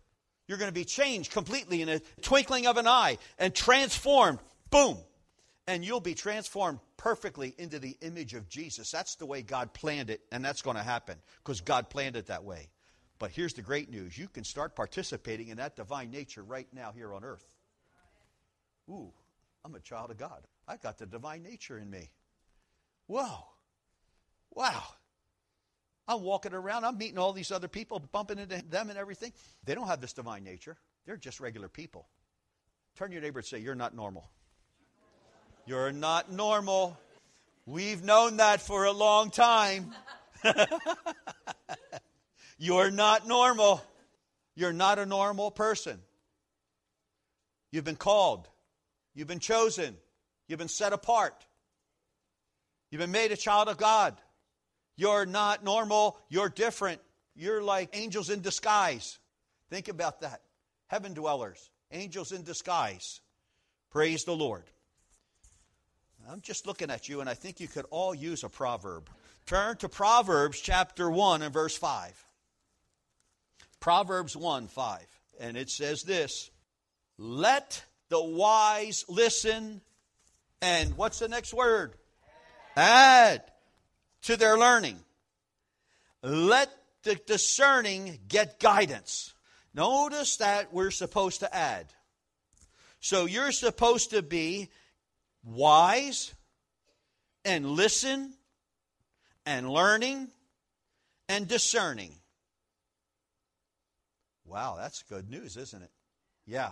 You're 0.47 0.59
going 0.59 0.69
to 0.69 0.73
be 0.73 0.85
changed 0.85 1.31
completely 1.31 1.81
in 1.81 1.89
a 1.89 1.99
twinkling 2.21 2.67
of 2.67 2.77
an 2.77 2.85
eye 2.85 3.17
and 3.39 3.55
transformed. 3.55 4.37
Boom. 4.69 4.99
And 5.67 5.85
you'll 5.85 5.99
be 5.99 6.15
transformed 6.15 6.79
perfectly 6.97 7.53
into 7.57 7.79
the 7.79 7.97
image 8.01 8.33
of 8.33 8.49
Jesus. 8.49 8.91
That's 8.91 9.15
the 9.15 9.25
way 9.25 9.41
God 9.41 9.73
planned 9.73 10.09
it, 10.09 10.21
and 10.31 10.43
that's 10.43 10.61
going 10.61 10.75
to 10.75 10.83
happen 10.83 11.17
because 11.43 11.61
God 11.61 11.89
planned 11.89 12.15
it 12.15 12.27
that 12.27 12.43
way. 12.43 12.69
But 13.19 13.31
here's 13.31 13.53
the 13.53 13.61
great 13.61 13.89
news 13.89 14.17
you 14.17 14.27
can 14.27 14.43
start 14.43 14.75
participating 14.75 15.49
in 15.49 15.57
that 15.57 15.75
divine 15.75 16.09
nature 16.09 16.43
right 16.43 16.67
now 16.73 16.91
here 16.91 17.13
on 17.13 17.23
earth. 17.23 17.45
Ooh, 18.89 19.13
I'm 19.63 19.75
a 19.75 19.79
child 19.79 20.09
of 20.09 20.17
God. 20.17 20.47
I 20.67 20.77
got 20.77 20.97
the 20.97 21.05
divine 21.05 21.43
nature 21.43 21.77
in 21.77 21.89
me. 21.89 22.09
Whoa. 23.07 23.45
Wow. 24.51 24.83
I'm 26.07 26.23
walking 26.23 26.53
around, 26.53 26.83
I'm 26.83 26.97
meeting 26.97 27.17
all 27.17 27.31
these 27.31 27.51
other 27.51 27.67
people, 27.67 27.99
bumping 27.99 28.39
into 28.39 28.61
them 28.69 28.89
and 28.89 28.97
everything. 28.97 29.33
They 29.63 29.75
don't 29.75 29.87
have 29.87 30.01
this 30.01 30.13
divine 30.13 30.43
nature, 30.43 30.77
they're 31.05 31.17
just 31.17 31.39
regular 31.39 31.69
people. 31.69 32.07
Turn 32.95 33.11
your 33.11 33.21
neighbor 33.21 33.39
and 33.39 33.45
say, 33.45 33.59
You're 33.59 33.75
not 33.75 33.95
normal. 33.95 34.29
You're 35.65 35.91
not 35.91 36.31
normal. 36.31 36.97
We've 37.65 38.03
known 38.03 38.37
that 38.37 38.61
for 38.61 38.85
a 38.85 38.91
long 38.91 39.29
time. 39.29 39.93
You're 42.57 42.91
not 42.91 43.27
normal. 43.27 43.81
You're 44.55 44.73
not 44.73 44.99
a 44.99 45.05
normal 45.05 45.51
person. 45.51 45.99
You've 47.71 47.85
been 47.85 47.95
called. 47.95 48.47
You've 49.13 49.27
been 49.27 49.39
chosen. 49.39 49.95
You've 50.47 50.59
been 50.59 50.67
set 50.67 50.93
apart. 50.93 51.45
You've 52.89 52.99
been 52.99 53.11
made 53.11 53.31
a 53.31 53.37
child 53.37 53.69
of 53.69 53.77
God. 53.77 54.17
You're 54.97 55.25
not 55.25 55.63
normal. 55.63 56.17
You're 56.29 56.49
different. 56.49 57.01
You're 57.35 57.63
like 57.63 57.89
angels 57.93 58.29
in 58.29 58.41
disguise. 58.41 59.17
Think 59.69 59.87
about 59.87 60.21
that. 60.21 60.41
Heaven 60.87 61.13
dwellers, 61.13 61.69
angels 61.91 62.33
in 62.33 62.43
disguise. 62.43 63.21
Praise 63.91 64.25
the 64.25 64.35
Lord. 64.35 64.65
I'm 66.29 66.41
just 66.41 66.67
looking 66.67 66.89
at 66.89 67.09
you, 67.09 67.21
and 67.21 67.29
I 67.29 67.33
think 67.33 67.59
you 67.59 67.67
could 67.67 67.85
all 67.89 68.13
use 68.13 68.43
a 68.43 68.49
proverb. 68.49 69.09
Turn 69.45 69.77
to 69.77 69.89
Proverbs 69.89 70.59
chapter 70.59 71.09
1 71.09 71.41
and 71.41 71.53
verse 71.53 71.77
5. 71.77 72.25
Proverbs 73.79 74.35
1 74.35 74.67
5. 74.67 74.99
And 75.39 75.57
it 75.57 75.69
says 75.69 76.03
this 76.03 76.51
Let 77.17 77.83
the 78.09 78.23
wise 78.23 79.05
listen, 79.09 79.81
and 80.61 80.95
what's 80.95 81.19
the 81.19 81.27
next 81.27 81.53
word? 81.53 81.93
Add 82.75 83.43
to 84.23 84.37
their 84.37 84.57
learning. 84.57 84.99
Let 86.21 86.69
the 87.03 87.15
discerning 87.15 88.19
get 88.27 88.59
guidance. 88.59 89.33
Notice 89.73 90.37
that 90.37 90.71
we're 90.73 90.91
supposed 90.91 91.39
to 91.39 91.53
add. 91.53 91.87
So 92.99 93.25
you're 93.25 93.51
supposed 93.51 94.11
to 94.11 94.21
be 94.21 94.69
wise 95.43 96.33
and 97.45 97.65
listen 97.65 98.33
and 99.45 99.69
learning 99.69 100.29
and 101.27 101.47
discerning. 101.47 102.13
Wow, 104.45 104.75
that's 104.77 105.03
good 105.03 105.29
news, 105.29 105.57
isn't 105.57 105.81
it? 105.81 105.91
Yeah. 106.45 106.71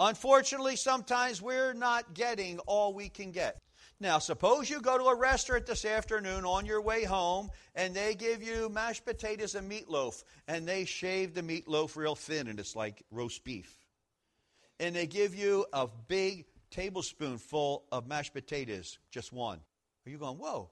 Unfortunately, 0.00 0.76
sometimes 0.76 1.40
we're 1.42 1.74
not 1.74 2.14
getting 2.14 2.58
all 2.60 2.94
we 2.94 3.08
can 3.08 3.30
get. 3.30 3.58
Now, 4.00 4.18
suppose 4.18 4.68
you 4.68 4.80
go 4.80 4.98
to 4.98 5.04
a 5.04 5.14
restaurant 5.14 5.66
this 5.66 5.84
afternoon 5.84 6.44
on 6.44 6.66
your 6.66 6.80
way 6.80 7.04
home 7.04 7.50
and 7.76 7.94
they 7.94 8.16
give 8.16 8.42
you 8.42 8.68
mashed 8.68 9.04
potatoes 9.04 9.54
and 9.54 9.70
meatloaf 9.70 10.24
and 10.48 10.66
they 10.66 10.86
shave 10.86 11.34
the 11.34 11.42
meatloaf 11.42 11.94
real 11.94 12.16
thin 12.16 12.48
and 12.48 12.58
it's 12.58 12.74
like 12.74 13.04
roast 13.12 13.44
beef. 13.44 13.72
And 14.80 14.96
they 14.96 15.06
give 15.06 15.36
you 15.36 15.66
a 15.72 15.86
big 16.08 16.46
tablespoonful 16.72 17.84
of 17.92 18.08
mashed 18.08 18.34
potatoes, 18.34 18.98
just 19.10 19.32
one. 19.32 19.60
Are 20.06 20.10
you 20.10 20.18
going, 20.18 20.38
whoa, 20.38 20.70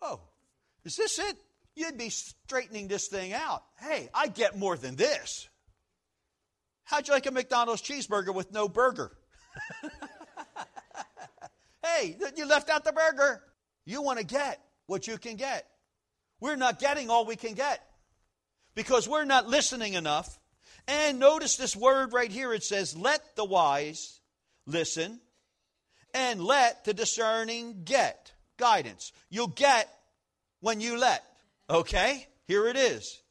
whoa, 0.00 0.20
is 0.84 0.96
this 0.96 1.18
it? 1.18 1.36
You'd 1.74 1.98
be 1.98 2.10
straightening 2.10 2.88
this 2.88 3.08
thing 3.08 3.32
out. 3.32 3.62
Hey, 3.80 4.08
I 4.14 4.28
get 4.28 4.58
more 4.58 4.76
than 4.76 4.96
this. 4.96 5.48
How'd 6.84 7.06
you 7.06 7.14
like 7.14 7.26
a 7.26 7.30
McDonald's 7.30 7.82
cheeseburger 7.82 8.34
with 8.34 8.52
no 8.52 8.68
burger? 8.68 9.12
hey, 11.84 12.16
you 12.36 12.46
left 12.46 12.70
out 12.70 12.84
the 12.84 12.92
burger. 12.92 13.42
You 13.84 14.02
want 14.02 14.18
to 14.18 14.24
get 14.24 14.60
what 14.86 15.06
you 15.06 15.18
can 15.18 15.36
get. 15.36 15.66
We're 16.40 16.56
not 16.56 16.78
getting 16.78 17.10
all 17.10 17.26
we 17.26 17.36
can 17.36 17.54
get 17.54 17.80
because 18.74 19.08
we're 19.08 19.24
not 19.24 19.48
listening 19.48 19.94
enough. 19.94 20.38
And 20.86 21.18
notice 21.18 21.56
this 21.56 21.76
word 21.76 22.12
right 22.12 22.30
here 22.30 22.52
it 22.54 22.64
says, 22.64 22.96
let 22.96 23.36
the 23.36 23.44
wise 23.44 24.20
listen 24.66 25.20
and 26.14 26.42
let 26.42 26.84
the 26.84 26.94
discerning 26.94 27.82
get 27.84 28.32
guidance. 28.58 29.12
You'll 29.30 29.48
get 29.48 29.88
when 30.60 30.80
you 30.80 30.98
let. 30.98 31.24
Okay? 31.70 32.26
Here 32.46 32.66
it 32.66 32.76
is. 32.76 33.22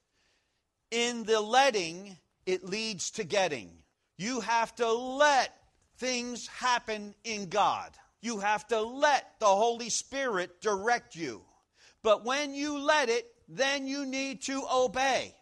In 0.91 1.23
the 1.23 1.41
letting, 1.41 2.17
it 2.45 2.63
leads 2.63 3.11
to 3.11 3.23
getting. 3.23 3.71
You 4.17 4.41
have 4.41 4.73
to 4.75 4.91
let 4.91 5.53
things 5.97 6.47
happen 6.47 7.13
in 7.23 7.49
God. 7.49 7.91
You 8.21 8.39
have 8.39 8.67
to 8.67 8.81
let 8.81 9.39
the 9.39 9.47
Holy 9.47 9.89
Spirit 9.89 10.61
direct 10.61 11.15
you. 11.15 11.41
But 12.03 12.25
when 12.25 12.53
you 12.53 12.79
let 12.79 13.09
it, 13.09 13.25
then 13.47 13.87
you 13.87 14.05
need 14.05 14.43
to 14.43 14.63
obey. 14.71 15.35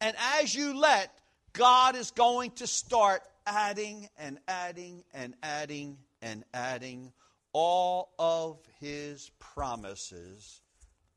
And 0.00 0.16
as 0.40 0.54
you 0.54 0.78
let, 0.78 1.12
God 1.52 1.96
is 1.96 2.10
going 2.10 2.52
to 2.52 2.66
start 2.66 3.22
adding 3.48 4.08
and 4.18 4.38
adding 4.46 5.04
and 5.14 5.34
adding 5.42 5.98
and 6.20 6.44
adding 6.52 7.12
all 7.52 8.12
of 8.18 8.58
his 8.78 9.30
promises 9.38 10.60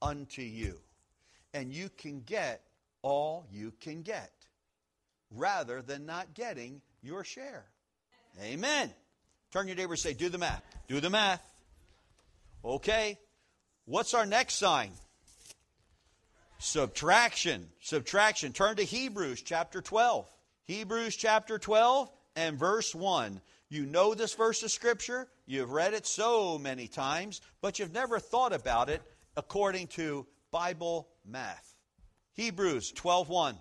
unto 0.02 0.42
you. 0.42 0.78
And 1.54 1.74
you 1.74 1.90
can 1.90 2.22
get 2.22 2.64
all 3.02 3.46
you 3.52 3.74
can 3.82 4.02
get 4.02 4.32
rather 5.30 5.82
than 5.82 6.06
not 6.06 6.34
getting 6.34 6.82
your 7.02 7.24
share. 7.24 7.66
Amen. 8.42 8.92
Turn 9.52 9.68
your 9.68 9.76
neighbor 9.76 9.96
say, 9.96 10.14
Do 10.14 10.30
the 10.30 10.38
math. 10.38 10.64
Do 10.88 11.02
the 11.02 11.10
math. 11.10 11.44
Okay. 12.64 13.20
What's 13.86 14.14
our 14.14 14.26
next 14.26 14.56
sign? 14.56 14.92
Subtraction. 16.60 17.68
Subtraction. 17.82 18.54
Turn 18.54 18.78
to 18.78 18.84
Hebrews 18.84 19.42
chapter 19.42 19.82
12. 19.82 20.28
Hebrews 20.64 21.16
chapter 21.16 21.58
12 21.58 22.10
and 22.36 22.58
verse 22.58 22.94
1. 22.94 23.42
You 23.70 23.86
know 23.86 24.14
this 24.14 24.34
verse 24.34 24.64
of 24.64 24.72
Scripture. 24.72 25.28
You've 25.46 25.72
read 25.72 25.94
it 25.94 26.06
so 26.06 26.58
many 26.58 26.88
times, 26.88 27.42
but 27.62 27.80
you've 27.80 27.94
never 27.94 28.20
thought 28.20 28.54
about 28.54 28.90
it 28.90 29.02
according 29.38 29.88
to 29.88 30.28
Bible 30.52 31.08
math. 31.26 31.76
Hebrews 32.34 32.92
12:1. 32.94 33.58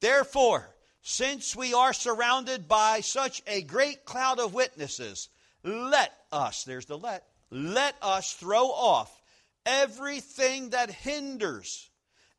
Therefore, 0.00 0.74
since 1.02 1.54
we 1.54 1.74
are 1.74 1.92
surrounded 1.92 2.66
by 2.66 3.00
such 3.00 3.42
a 3.46 3.62
great 3.62 4.04
cloud 4.04 4.38
of 4.38 4.54
witnesses, 4.54 5.28
let 5.62 6.12
us, 6.32 6.64
there's 6.64 6.86
the 6.86 6.98
let, 6.98 7.26
let 7.50 7.94
us 8.02 8.32
throw 8.32 8.66
off 8.66 9.22
everything 9.64 10.70
that 10.70 10.90
hinders 10.90 11.90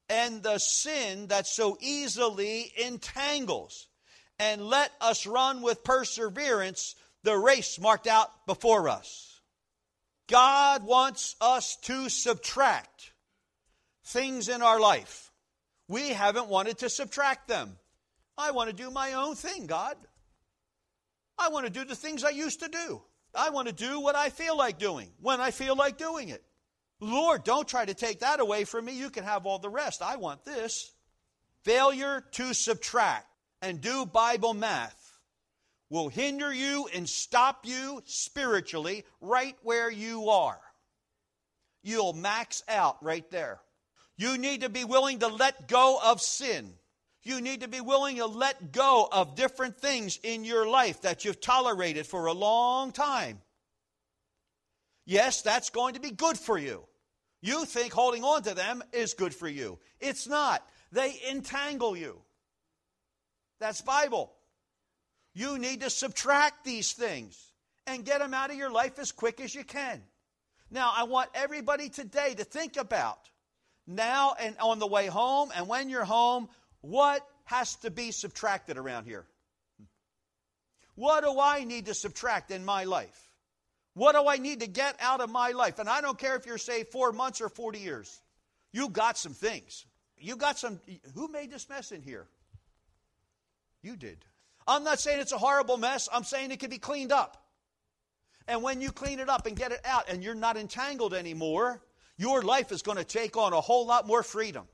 and 0.09 0.43
the 0.43 0.59
sin 0.59 1.27
that 1.27 1.47
so 1.47 1.77
easily 1.79 2.71
entangles, 2.77 3.87
and 4.39 4.61
let 4.61 4.91
us 5.01 5.25
run 5.25 5.61
with 5.61 5.83
perseverance 5.83 6.95
the 7.23 7.37
race 7.37 7.79
marked 7.79 8.07
out 8.07 8.29
before 8.45 8.87
us. 8.89 9.41
God 10.27 10.83
wants 10.83 11.35
us 11.41 11.75
to 11.83 12.09
subtract 12.09 13.11
things 14.05 14.49
in 14.49 14.61
our 14.61 14.79
life. 14.79 15.31
We 15.87 16.09
haven't 16.09 16.47
wanted 16.47 16.79
to 16.79 16.89
subtract 16.89 17.47
them. 17.47 17.77
I 18.37 18.51
want 18.51 18.69
to 18.69 18.75
do 18.75 18.89
my 18.89 19.13
own 19.13 19.35
thing, 19.35 19.67
God. 19.67 19.95
I 21.37 21.49
want 21.49 21.65
to 21.65 21.71
do 21.71 21.85
the 21.85 21.95
things 21.95 22.23
I 22.23 22.29
used 22.29 22.61
to 22.61 22.69
do. 22.69 23.01
I 23.33 23.49
want 23.49 23.67
to 23.67 23.73
do 23.73 23.99
what 23.99 24.15
I 24.15 24.29
feel 24.29 24.57
like 24.57 24.79
doing 24.79 25.09
when 25.19 25.41
I 25.41 25.51
feel 25.51 25.75
like 25.75 25.97
doing 25.97 26.29
it. 26.29 26.43
Lord, 26.99 27.43
don't 27.43 27.67
try 27.67 27.85
to 27.85 27.93
take 27.93 28.21
that 28.21 28.39
away 28.39 28.63
from 28.63 28.85
me. 28.85 28.93
You 28.93 29.09
can 29.09 29.25
have 29.25 29.45
all 29.45 29.59
the 29.59 29.69
rest. 29.69 30.01
I 30.01 30.15
want 30.15 30.45
this. 30.45 30.91
Failure 31.63 32.23
to 32.31 32.53
subtract 32.53 33.27
and 33.65 33.81
do 33.81 34.05
Bible 34.05 34.53
math 34.53 35.19
will 35.89 36.07
hinder 36.07 36.53
you 36.53 36.87
and 36.93 37.09
stop 37.09 37.65
you 37.65 38.01
spiritually 38.05 39.03
right 39.21 39.55
where 39.63 39.89
you 39.89 40.29
are. 40.29 40.59
You'll 41.83 42.13
max 42.13 42.63
out 42.69 43.03
right 43.03 43.29
there. 43.31 43.59
You 44.17 44.37
need 44.37 44.61
to 44.61 44.69
be 44.69 44.83
willing 44.83 45.19
to 45.19 45.27
let 45.27 45.67
go 45.67 45.99
of 46.03 46.21
sin. 46.21 46.73
You 47.23 47.41
need 47.41 47.61
to 47.61 47.67
be 47.67 47.81
willing 47.81 48.17
to 48.17 48.27
let 48.27 48.71
go 48.71 49.09
of 49.11 49.35
different 49.35 49.79
things 49.79 50.19
in 50.21 50.45
your 50.45 50.67
life 50.67 51.01
that 51.01 51.25
you've 51.25 51.41
tolerated 51.41 52.05
for 52.05 52.27
a 52.27 52.33
long 52.33 52.91
time. 52.91 53.41
Yes, 55.07 55.41
that's 55.41 55.71
going 55.71 55.95
to 55.95 55.99
be 55.99 56.11
good 56.11 56.37
for 56.37 56.57
you. 56.57 56.83
You 57.41 57.65
think 57.65 57.93
holding 57.93 58.23
on 58.23 58.43
to 58.43 58.53
them 58.53 58.83
is 58.93 59.15
good 59.15 59.33
for 59.33 59.47
you. 59.47 59.79
It's 59.99 60.27
not. 60.27 60.63
They 60.91 61.19
entangle 61.29 61.97
you. 61.97 62.21
That's 63.65 63.81
Bible. 63.81 64.31
You 65.33 65.57
need 65.57 65.81
to 65.81 65.89
subtract 65.89 66.65
these 66.65 66.93
things 66.93 67.35
and 67.87 68.05
get 68.05 68.19
them 68.19 68.31
out 68.31 68.51
of 68.51 68.57
your 68.57 68.69
life 68.69 68.99
as 68.99 69.11
quick 69.11 69.41
as 69.41 69.55
you 69.55 69.63
can. 69.63 70.03
Now, 70.69 70.93
I 70.95 71.05
want 71.05 71.31
everybody 71.33 71.89
today 71.89 72.35
to 72.35 72.43
think 72.43 72.77
about 72.77 73.17
now 73.87 74.35
and 74.39 74.55
on 74.59 74.77
the 74.77 74.85
way 74.85 75.07
home 75.07 75.49
and 75.55 75.67
when 75.67 75.89
you're 75.89 76.05
home, 76.05 76.47
what 76.81 77.27
has 77.45 77.75
to 77.77 77.89
be 77.89 78.11
subtracted 78.11 78.77
around 78.77 79.05
here? 79.05 79.25
What 80.93 81.23
do 81.23 81.39
I 81.39 81.63
need 81.63 81.87
to 81.87 81.95
subtract 81.95 82.51
in 82.51 82.65
my 82.65 82.83
life? 82.83 83.19
What 83.95 84.11
do 84.11 84.27
I 84.27 84.37
need 84.37 84.59
to 84.59 84.67
get 84.67 84.95
out 84.99 85.21
of 85.21 85.31
my 85.31 85.53
life? 85.53 85.79
And 85.79 85.89
I 85.89 86.01
don't 86.01 86.19
care 86.19 86.35
if 86.35 86.45
you're 86.45 86.59
saved 86.59 86.89
four 86.89 87.11
months 87.11 87.41
or 87.41 87.49
40 87.49 87.79
years. 87.79 88.21
You 88.71 88.89
got 88.89 89.17
some 89.17 89.33
things. 89.33 89.87
You 90.19 90.35
got 90.35 90.59
some. 90.59 90.79
Who 91.15 91.29
made 91.29 91.51
this 91.51 91.67
mess 91.67 91.91
in 91.91 92.03
here? 92.03 92.27
You 93.85 93.95
did. 93.95 94.25
I'm 94.65 94.83
not 94.83 94.99
saying 94.99 95.19
it's 95.19 95.31
a 95.31 95.37
horrible 95.37 95.77
mess. 95.77 96.09
I'm 96.11 96.23
saying 96.23 96.49
it 96.49 96.59
can 96.59 96.71
be 96.71 96.79
cleaned 96.79 97.11
up. 97.11 97.37
And 98.47 98.63
when 98.63 98.81
you 98.81 98.91
clean 98.91 99.19
it 99.19 99.29
up 99.29 99.45
and 99.45 99.55
get 99.55 99.71
it 99.71 99.81
out 99.85 100.09
and 100.09 100.23
you're 100.23 100.33
not 100.33 100.57
entangled 100.57 101.13
anymore, 101.13 101.83
your 102.17 102.41
life 102.41 102.71
is 102.71 102.81
going 102.81 102.97
to 102.97 103.03
take 103.03 103.37
on 103.37 103.53
a 103.53 103.61
whole 103.61 103.85
lot 103.85 104.07
more 104.07 104.23
freedom, 104.23 104.65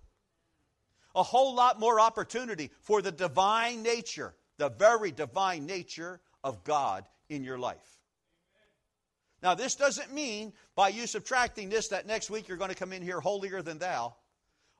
a 1.14 1.24
whole 1.24 1.54
lot 1.54 1.78
more 1.78 2.00
opportunity 2.00 2.72
for 2.80 3.02
the 3.02 3.12
divine 3.12 3.84
nature, 3.84 4.34
the 4.58 4.70
very 4.70 5.12
divine 5.12 5.66
nature 5.66 6.22
of 6.42 6.64
God 6.64 7.06
in 7.28 7.44
your 7.44 7.60
life. 7.60 7.98
Now, 9.44 9.56
this 9.56 9.76
doesn't 9.76 10.14
mean 10.14 10.54
by 10.74 10.88
you 10.88 11.06
subtracting 11.06 11.68
this 11.68 11.90
that 11.90 12.08
next 12.08 12.30
week 12.30 12.48
you're 12.48 12.56
going 12.56 12.70
to 12.70 12.78
come 12.78 12.94
in 12.94 13.02
here 13.02 13.20
holier 13.20 13.62
than 13.62 13.78
thou. 13.78 14.16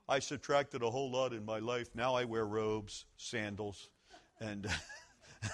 I 0.08 0.20
subtracted 0.20 0.82
a 0.82 0.90
whole 0.90 1.10
lot 1.10 1.34
in 1.34 1.44
my 1.44 1.58
life. 1.58 1.88
Now 1.94 2.14
I 2.14 2.24
wear 2.24 2.46
robes, 2.46 3.04
sandals, 3.18 3.90
and 4.42 4.66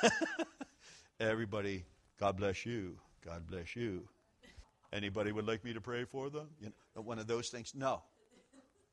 everybody, 1.20 1.85
God 2.18 2.37
bless 2.37 2.64
you. 2.64 2.96
God 3.24 3.46
bless 3.46 3.77
you. 3.77 4.09
Anybody 4.92 5.33
would 5.33 5.46
like 5.46 5.64
me 5.64 5.74
to 5.74 5.81
pray 5.81 6.05
for 6.05 6.31
them? 6.31 6.48
You 6.61 6.72
know, 6.96 7.03
one 7.03 7.18
of 7.18 7.27
those 7.27 7.51
things? 7.51 7.74
No. 7.74 8.03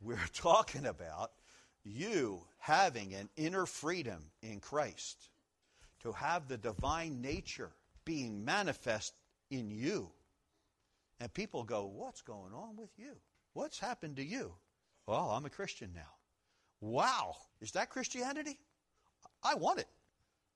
We're 0.01 0.19
talking 0.33 0.85
about 0.85 1.31
you 1.83 2.41
having 2.57 3.13
an 3.13 3.29
inner 3.37 3.65
freedom 3.65 4.23
in 4.41 4.59
Christ, 4.59 5.29
to 6.01 6.11
have 6.11 6.47
the 6.47 6.57
divine 6.57 7.21
nature 7.21 7.71
being 8.03 8.43
manifest 8.43 9.13
in 9.49 9.69
you. 9.69 10.09
And 11.19 11.33
people 11.33 11.63
go, 11.63 11.85
What's 11.85 12.21
going 12.21 12.53
on 12.53 12.75
with 12.75 12.89
you? 12.97 13.13
What's 13.53 13.79
happened 13.79 14.17
to 14.17 14.23
you? 14.23 14.51
Well, 15.07 15.31
I'm 15.31 15.45
a 15.45 15.49
Christian 15.49 15.91
now. 15.95 16.11
Wow, 16.81 17.35
is 17.61 17.71
that 17.71 17.89
Christianity? 17.89 18.59
I 19.45 19.55
want 19.55 19.79
it. 19.79 19.87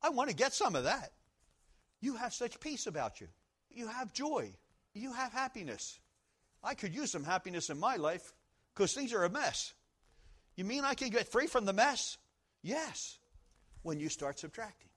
I 0.01 0.09
want 0.09 0.29
to 0.29 0.35
get 0.35 0.53
some 0.53 0.75
of 0.75 0.85
that. 0.85 1.11
You 2.01 2.15
have 2.15 2.33
such 2.33 2.59
peace 2.59 2.87
about 2.87 3.21
you. 3.21 3.27
You 3.69 3.87
have 3.87 4.13
joy. 4.13 4.51
You 4.93 5.13
have 5.13 5.31
happiness. 5.31 5.99
I 6.63 6.73
could 6.73 6.93
use 6.93 7.11
some 7.11 7.23
happiness 7.23 7.69
in 7.69 7.79
my 7.79 7.97
life 7.97 8.33
because 8.73 8.93
things 8.93 9.13
are 9.13 9.23
a 9.23 9.29
mess. 9.29 9.73
You 10.55 10.65
mean 10.65 10.83
I 10.83 10.93
can 10.93 11.09
get 11.09 11.31
free 11.31 11.47
from 11.47 11.65
the 11.65 11.73
mess? 11.73 12.17
Yes, 12.61 13.17
when 13.83 13.99
you 13.99 14.09
start 14.09 14.39
subtracting. 14.39 14.89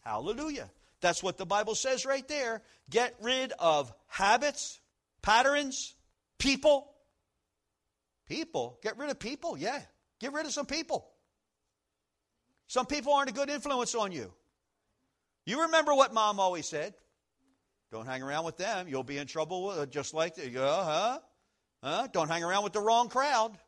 Hallelujah. 0.00 0.70
That's 1.00 1.22
what 1.22 1.38
the 1.38 1.46
Bible 1.46 1.74
says 1.74 2.04
right 2.04 2.26
there. 2.28 2.62
Get 2.90 3.14
rid 3.22 3.52
of 3.58 3.92
habits, 4.08 4.80
patterns, 5.22 5.94
people. 6.38 6.88
People. 8.28 8.78
Get 8.82 8.98
rid 8.98 9.10
of 9.10 9.18
people, 9.18 9.56
yeah. 9.56 9.80
Get 10.20 10.32
rid 10.32 10.46
of 10.46 10.52
some 10.52 10.66
people. 10.66 11.08
Some 12.72 12.86
people 12.86 13.12
aren't 13.12 13.28
a 13.28 13.34
good 13.34 13.50
influence 13.50 13.94
on 13.94 14.12
you. 14.12 14.32
You 15.44 15.60
remember 15.64 15.94
what 15.94 16.14
mom 16.14 16.40
always 16.40 16.66
said. 16.66 16.94
Don't 17.90 18.06
hang 18.06 18.22
around 18.22 18.46
with 18.46 18.56
them. 18.56 18.88
You'll 18.88 19.02
be 19.02 19.18
in 19.18 19.26
trouble 19.26 19.68
uh, 19.68 19.84
just 19.84 20.14
like, 20.14 20.38
uh 20.38 20.82
huh. 20.82 21.18
Huh? 21.82 22.08
Don't 22.14 22.30
hang 22.30 22.42
around 22.42 22.64
with 22.64 22.72
the 22.72 22.80
wrong 22.80 23.10
crowd. 23.10 23.58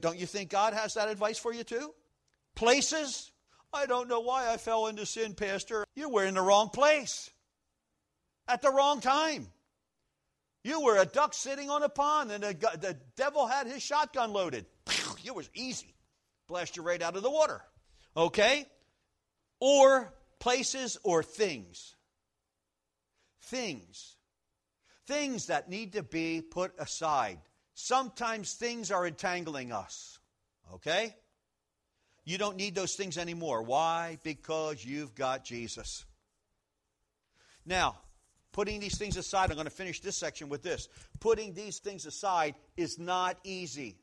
Don't 0.00 0.18
you 0.18 0.24
think 0.24 0.48
God 0.48 0.72
has 0.72 0.94
that 0.94 1.10
advice 1.10 1.36
for 1.36 1.52
you 1.52 1.62
too? 1.62 1.92
Places, 2.54 3.30
I 3.70 3.84
don't 3.84 4.08
know 4.08 4.20
why 4.20 4.50
I 4.50 4.56
fell 4.56 4.86
into 4.86 5.04
sin, 5.04 5.34
Pastor. 5.34 5.84
You 5.94 6.08
were 6.08 6.24
in 6.24 6.32
the 6.32 6.40
wrong 6.40 6.70
place 6.70 7.28
at 8.48 8.62
the 8.62 8.70
wrong 8.70 9.02
time. 9.02 9.48
You 10.64 10.80
were 10.80 10.96
a 10.96 11.04
duck 11.04 11.34
sitting 11.34 11.68
on 11.68 11.82
a 11.82 11.90
pond, 11.90 12.32
and 12.32 12.42
the, 12.42 12.54
the 12.80 12.96
devil 13.14 13.46
had 13.46 13.66
his 13.66 13.82
shotgun 13.82 14.32
loaded. 14.32 14.64
It 15.22 15.34
was 15.34 15.50
easy. 15.54 15.94
Blast 16.48 16.78
you 16.78 16.82
right 16.82 17.02
out 17.02 17.14
of 17.14 17.22
the 17.22 17.30
water. 17.30 17.60
Okay? 18.16 18.66
Or 19.60 20.12
places 20.38 20.98
or 21.02 21.22
things. 21.22 21.94
Things. 23.42 24.16
Things 25.06 25.46
that 25.46 25.68
need 25.68 25.94
to 25.94 26.02
be 26.02 26.42
put 26.42 26.72
aside. 26.78 27.38
Sometimes 27.74 28.54
things 28.54 28.90
are 28.90 29.06
entangling 29.06 29.72
us. 29.72 30.18
Okay? 30.74 31.14
You 32.24 32.38
don't 32.38 32.56
need 32.56 32.74
those 32.74 32.94
things 32.94 33.18
anymore. 33.18 33.62
Why? 33.62 34.18
Because 34.22 34.84
you've 34.84 35.14
got 35.14 35.44
Jesus. 35.44 36.04
Now, 37.66 37.96
putting 38.52 38.78
these 38.78 38.96
things 38.98 39.16
aside, 39.16 39.50
I'm 39.50 39.56
going 39.56 39.64
to 39.64 39.70
finish 39.70 40.00
this 40.00 40.16
section 40.16 40.48
with 40.48 40.62
this. 40.62 40.88
Putting 41.18 41.54
these 41.54 41.78
things 41.78 42.06
aside 42.06 42.54
is 42.76 42.98
not 42.98 43.38
easy, 43.42 43.96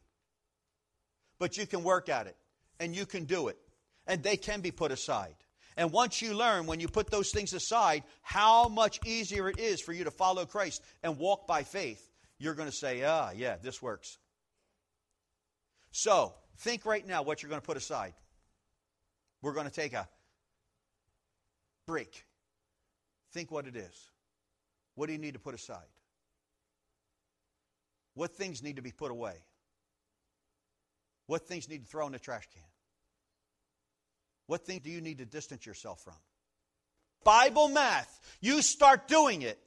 but 1.38 1.58
you 1.58 1.65
can 1.65 1.84
work 1.84 2.10
at 2.10 2.28
it. 2.28 2.36
and 2.80 2.95
you 2.95 3.06
can 3.06 3.26
do 3.26 3.50
it. 3.50 3.58
And 4.10 4.22
they 4.22 4.36
can 4.36 4.60
be 4.60 4.72
put 4.72 4.91
aside. 4.91 5.36
And 5.78 5.93
once 5.93 6.22
you 6.22 6.34
learn, 6.34 6.65
when 6.65 6.82
you 6.82 6.89
put 6.89 7.10
those 7.10 7.32
things 7.32 7.54
aside, 7.54 8.04
how 8.22 8.67
much 8.67 9.00
easier 9.06 9.48
it 9.48 9.60
is 9.60 9.80
for 9.80 9.93
you 9.93 10.04
to 10.04 10.12
follow 10.12 10.45
Christ 10.45 10.84
and 11.04 11.17
walk 11.17 11.48
by 11.48 11.63
faith, 11.63 12.06
you're 12.38 12.56
going 12.56 12.67
to 12.67 12.76
say, 12.76 13.04
ah, 13.06 13.30
yeah, 13.34 13.56
this 13.62 13.82
works. 13.82 14.17
So, 15.91 16.34
think 16.58 16.86
right 16.86 17.08
now 17.08 17.22
what 17.22 17.41
you're 17.41 17.50
going 17.50 17.62
to 17.62 17.65
put 17.65 17.78
aside. 17.78 18.13
We're 19.41 19.54
going 19.54 19.67
to 19.67 19.74
take 19.74 19.93
a 19.93 20.10
break. 21.88 22.26
Think 23.32 23.52
what 23.52 23.67
it 23.67 23.76
is. 23.76 24.12
What 24.95 25.08
do 25.08 25.13
you 25.13 25.19
need 25.19 25.36
to 25.36 25.39
put 25.39 25.56
aside? 25.56 25.88
What 28.15 28.36
things 28.36 28.62
need 28.62 28.76
to 28.76 28.82
be 28.82 28.91
put 28.91 29.12
away? 29.12 29.36
What 31.28 31.48
things 31.48 31.69
need 31.69 31.84
to 31.84 31.88
throw 31.88 32.06
in 32.06 32.12
the 32.12 32.19
trash 32.19 32.50
can? 32.52 32.63
What 34.50 34.66
things 34.66 34.82
do 34.82 34.90
you 34.90 35.00
need 35.00 35.20
to 35.20 35.26
distance 35.26 35.64
yourself 35.64 36.04
from? 36.04 36.16
Bible 37.24 37.68
math. 37.68 38.20
You 38.42 38.64
start 38.64 39.08
doing 39.08 39.44
it 39.44 39.60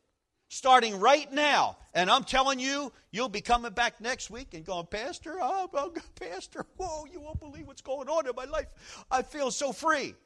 starting 0.49 0.99
right 0.99 1.33
now. 1.33 1.77
And 1.95 2.11
I'm 2.11 2.25
telling 2.25 2.59
you, 2.59 2.93
you'll 3.13 3.29
be 3.29 3.43
coming 3.43 3.71
back 3.71 4.01
next 4.01 4.29
week 4.29 4.55
and 4.55 4.65
going, 4.65 4.87
Pastor, 4.87 5.39
oh, 5.41 5.71
oh, 5.73 5.93
Pastor, 6.19 6.67
whoa, 6.79 7.05
you 7.13 7.21
won't 7.21 7.39
believe 7.39 7.69
what's 7.69 7.81
going 7.81 8.09
on 8.09 8.27
in 8.27 8.33
my 8.37 8.47
life. 8.47 8.67
I 9.09 9.23
feel 9.23 9.53
so 9.53 9.73
free. 9.73 10.17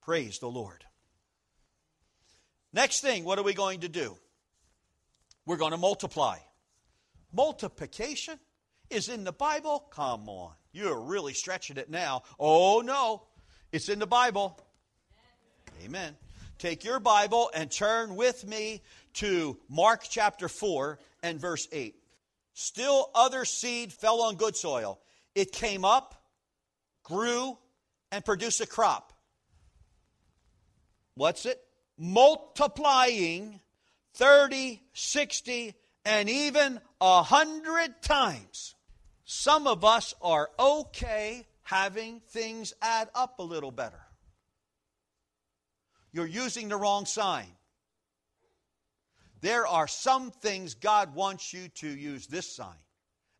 Praise 0.00 0.38
the 0.38 0.48
Lord. 0.48 0.82
Next 2.72 3.02
thing, 3.02 3.24
what 3.24 3.38
are 3.38 3.44
we 3.44 3.52
going 3.52 3.80
to 3.80 3.88
do? 3.90 4.16
We're 5.44 5.58
going 5.58 5.72
to 5.72 5.76
multiply. 5.76 6.38
Multiplication 7.34 8.38
is 8.88 9.10
in 9.10 9.24
the 9.24 9.32
Bible? 9.32 9.84
Come 9.90 10.26
on. 10.30 10.54
You're 10.72 11.00
really 11.00 11.34
stretching 11.34 11.76
it 11.76 11.90
now. 11.90 12.22
Oh, 12.38 12.80
no. 12.80 13.22
It's 13.72 13.88
in 13.88 13.98
the 13.98 14.06
Bible. 14.06 14.58
Amen. 15.84 16.16
Take 16.58 16.84
your 16.84 17.00
Bible 17.00 17.50
and 17.54 17.70
turn 17.70 18.16
with 18.16 18.46
me 18.46 18.82
to 19.14 19.58
Mark 19.68 20.04
chapter 20.08 20.48
4 20.48 20.98
and 21.22 21.40
verse 21.40 21.66
8. 21.72 21.96
Still 22.52 23.10
other 23.14 23.44
seed 23.44 23.92
fell 23.92 24.22
on 24.22 24.36
good 24.36 24.56
soil. 24.56 25.00
It 25.34 25.52
came 25.52 25.84
up, 25.84 26.22
grew, 27.02 27.56
and 28.12 28.24
produced 28.24 28.60
a 28.60 28.66
crop. 28.66 29.12
What's 31.14 31.46
it? 31.46 31.60
Multiplying 31.96 33.60
30, 34.14 34.82
60, 34.92 35.74
and 36.04 36.28
even 36.28 36.80
a 37.00 37.22
hundred 37.22 38.02
times. 38.02 38.74
Some 39.32 39.68
of 39.68 39.84
us 39.84 40.12
are 40.20 40.50
okay 40.58 41.46
having 41.62 42.18
things 42.30 42.74
add 42.82 43.08
up 43.14 43.38
a 43.38 43.44
little 43.44 43.70
better. 43.70 44.00
You're 46.10 46.26
using 46.26 46.68
the 46.68 46.76
wrong 46.76 47.06
sign. 47.06 47.46
There 49.40 49.68
are 49.68 49.86
some 49.86 50.32
things 50.32 50.74
God 50.74 51.14
wants 51.14 51.52
you 51.52 51.68
to 51.76 51.86
use 51.88 52.26
this 52.26 52.56
sign. 52.56 52.74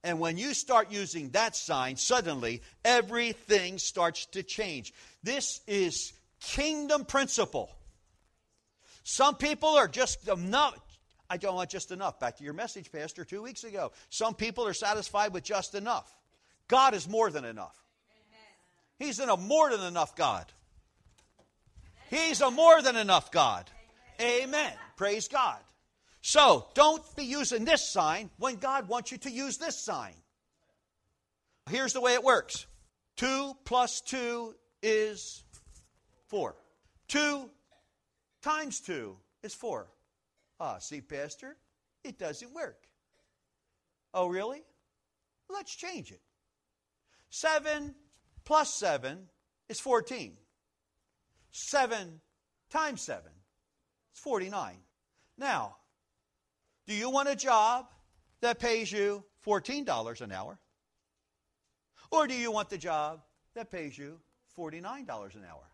And 0.05 0.20
when 0.20 0.38
you 0.38 0.55
start 0.55 0.92
using 0.92 1.31
that 1.31 1.57
sign, 1.57 1.96
suddenly 1.96 2.62
everything 2.85 3.79
starts 3.79 4.26
to 4.26 4.44
change. 4.44 4.94
This 5.24 5.61
is 5.66 6.12
kingdom 6.40 7.05
principle. 7.05 7.68
Some 9.03 9.35
people 9.35 9.70
are 9.70 9.88
just 9.88 10.29
enough. 10.29 10.79
I 11.31 11.37
don't 11.37 11.55
want 11.55 11.71
just 11.71 11.93
enough. 11.93 12.19
Back 12.19 12.38
to 12.38 12.45
your 12.45 12.53
message, 12.53 12.90
Pastor, 12.90 13.25
two 13.25 13.40
weeks 13.40 13.62
ago. 13.62 13.93
Some 14.11 14.35
people 14.35 14.66
are 14.66 14.75
satisfied 14.75 15.33
with 15.33 15.45
just 15.45 15.77
enough. 15.77 16.12
God 16.66 16.93
is 16.93 17.09
more 17.09 17.31
than 17.31 17.45
enough. 17.45 17.77
He's 18.99 19.21
in 19.21 19.29
a 19.29 19.37
more 19.37 19.71
than 19.71 19.87
enough 19.87 20.16
God. 20.16 20.45
He's 22.11 22.40
a 22.40 22.51
more 22.51 22.83
than 22.83 22.97
enough 22.97 23.31
God. 23.31 23.71
Amen. 24.21 24.73
Praise 24.97 25.29
God. 25.29 25.59
So 26.21 26.66
don't 26.75 27.03
be 27.14 27.25
using 27.25 27.64
this 27.64 27.88
sign 27.88 28.29
when 28.38 28.57
God 28.57 28.88
wants 28.88 29.12
you 29.12 29.19
to 29.19 29.31
use 29.31 29.57
this 29.57 29.79
sign. 29.79 30.14
Here's 31.71 31.93
the 31.93 32.01
way 32.01 32.14
it 32.14 32.25
works 32.25 32.66
2 33.16 33.55
plus 33.64 34.01
2 34.01 34.55
is 34.83 35.45
4. 36.27 36.57
2 37.07 37.49
times 38.43 38.81
2 38.81 39.16
is 39.45 39.55
4. 39.55 39.87
Ah, 40.61 40.79
see, 40.79 41.01
Pastor, 41.01 41.57
it 42.05 42.18
doesn't 42.18 42.53
work. 42.53 42.87
Oh, 44.12 44.27
really? 44.27 44.62
Let's 45.49 45.75
change 45.75 46.12
it. 46.12 46.20
7 47.31 47.94
plus 48.44 48.75
7 48.75 49.18
is 49.68 49.81
14. 49.81 50.37
7 51.53 52.20
times 52.70 53.01
7 53.01 53.23
is 54.14 54.20
49. 54.20 54.77
Now, 55.38 55.77
do 56.87 56.94
you 56.94 57.09
want 57.09 57.29
a 57.29 57.37
job 57.37 57.87
that 58.42 58.59
pays 58.59 58.92
you 58.92 59.25
$14 59.46 60.20
an 60.20 60.33
hour? 60.33 60.59
Or 62.11 62.27
do 62.27 62.35
you 62.35 62.51
want 62.51 62.68
the 62.68 62.79
job 62.79 63.23
that 63.55 63.70
pays 63.70 63.96
you 63.96 64.20
$49 64.59 64.83
an 65.37 65.44
hour? 65.49 65.70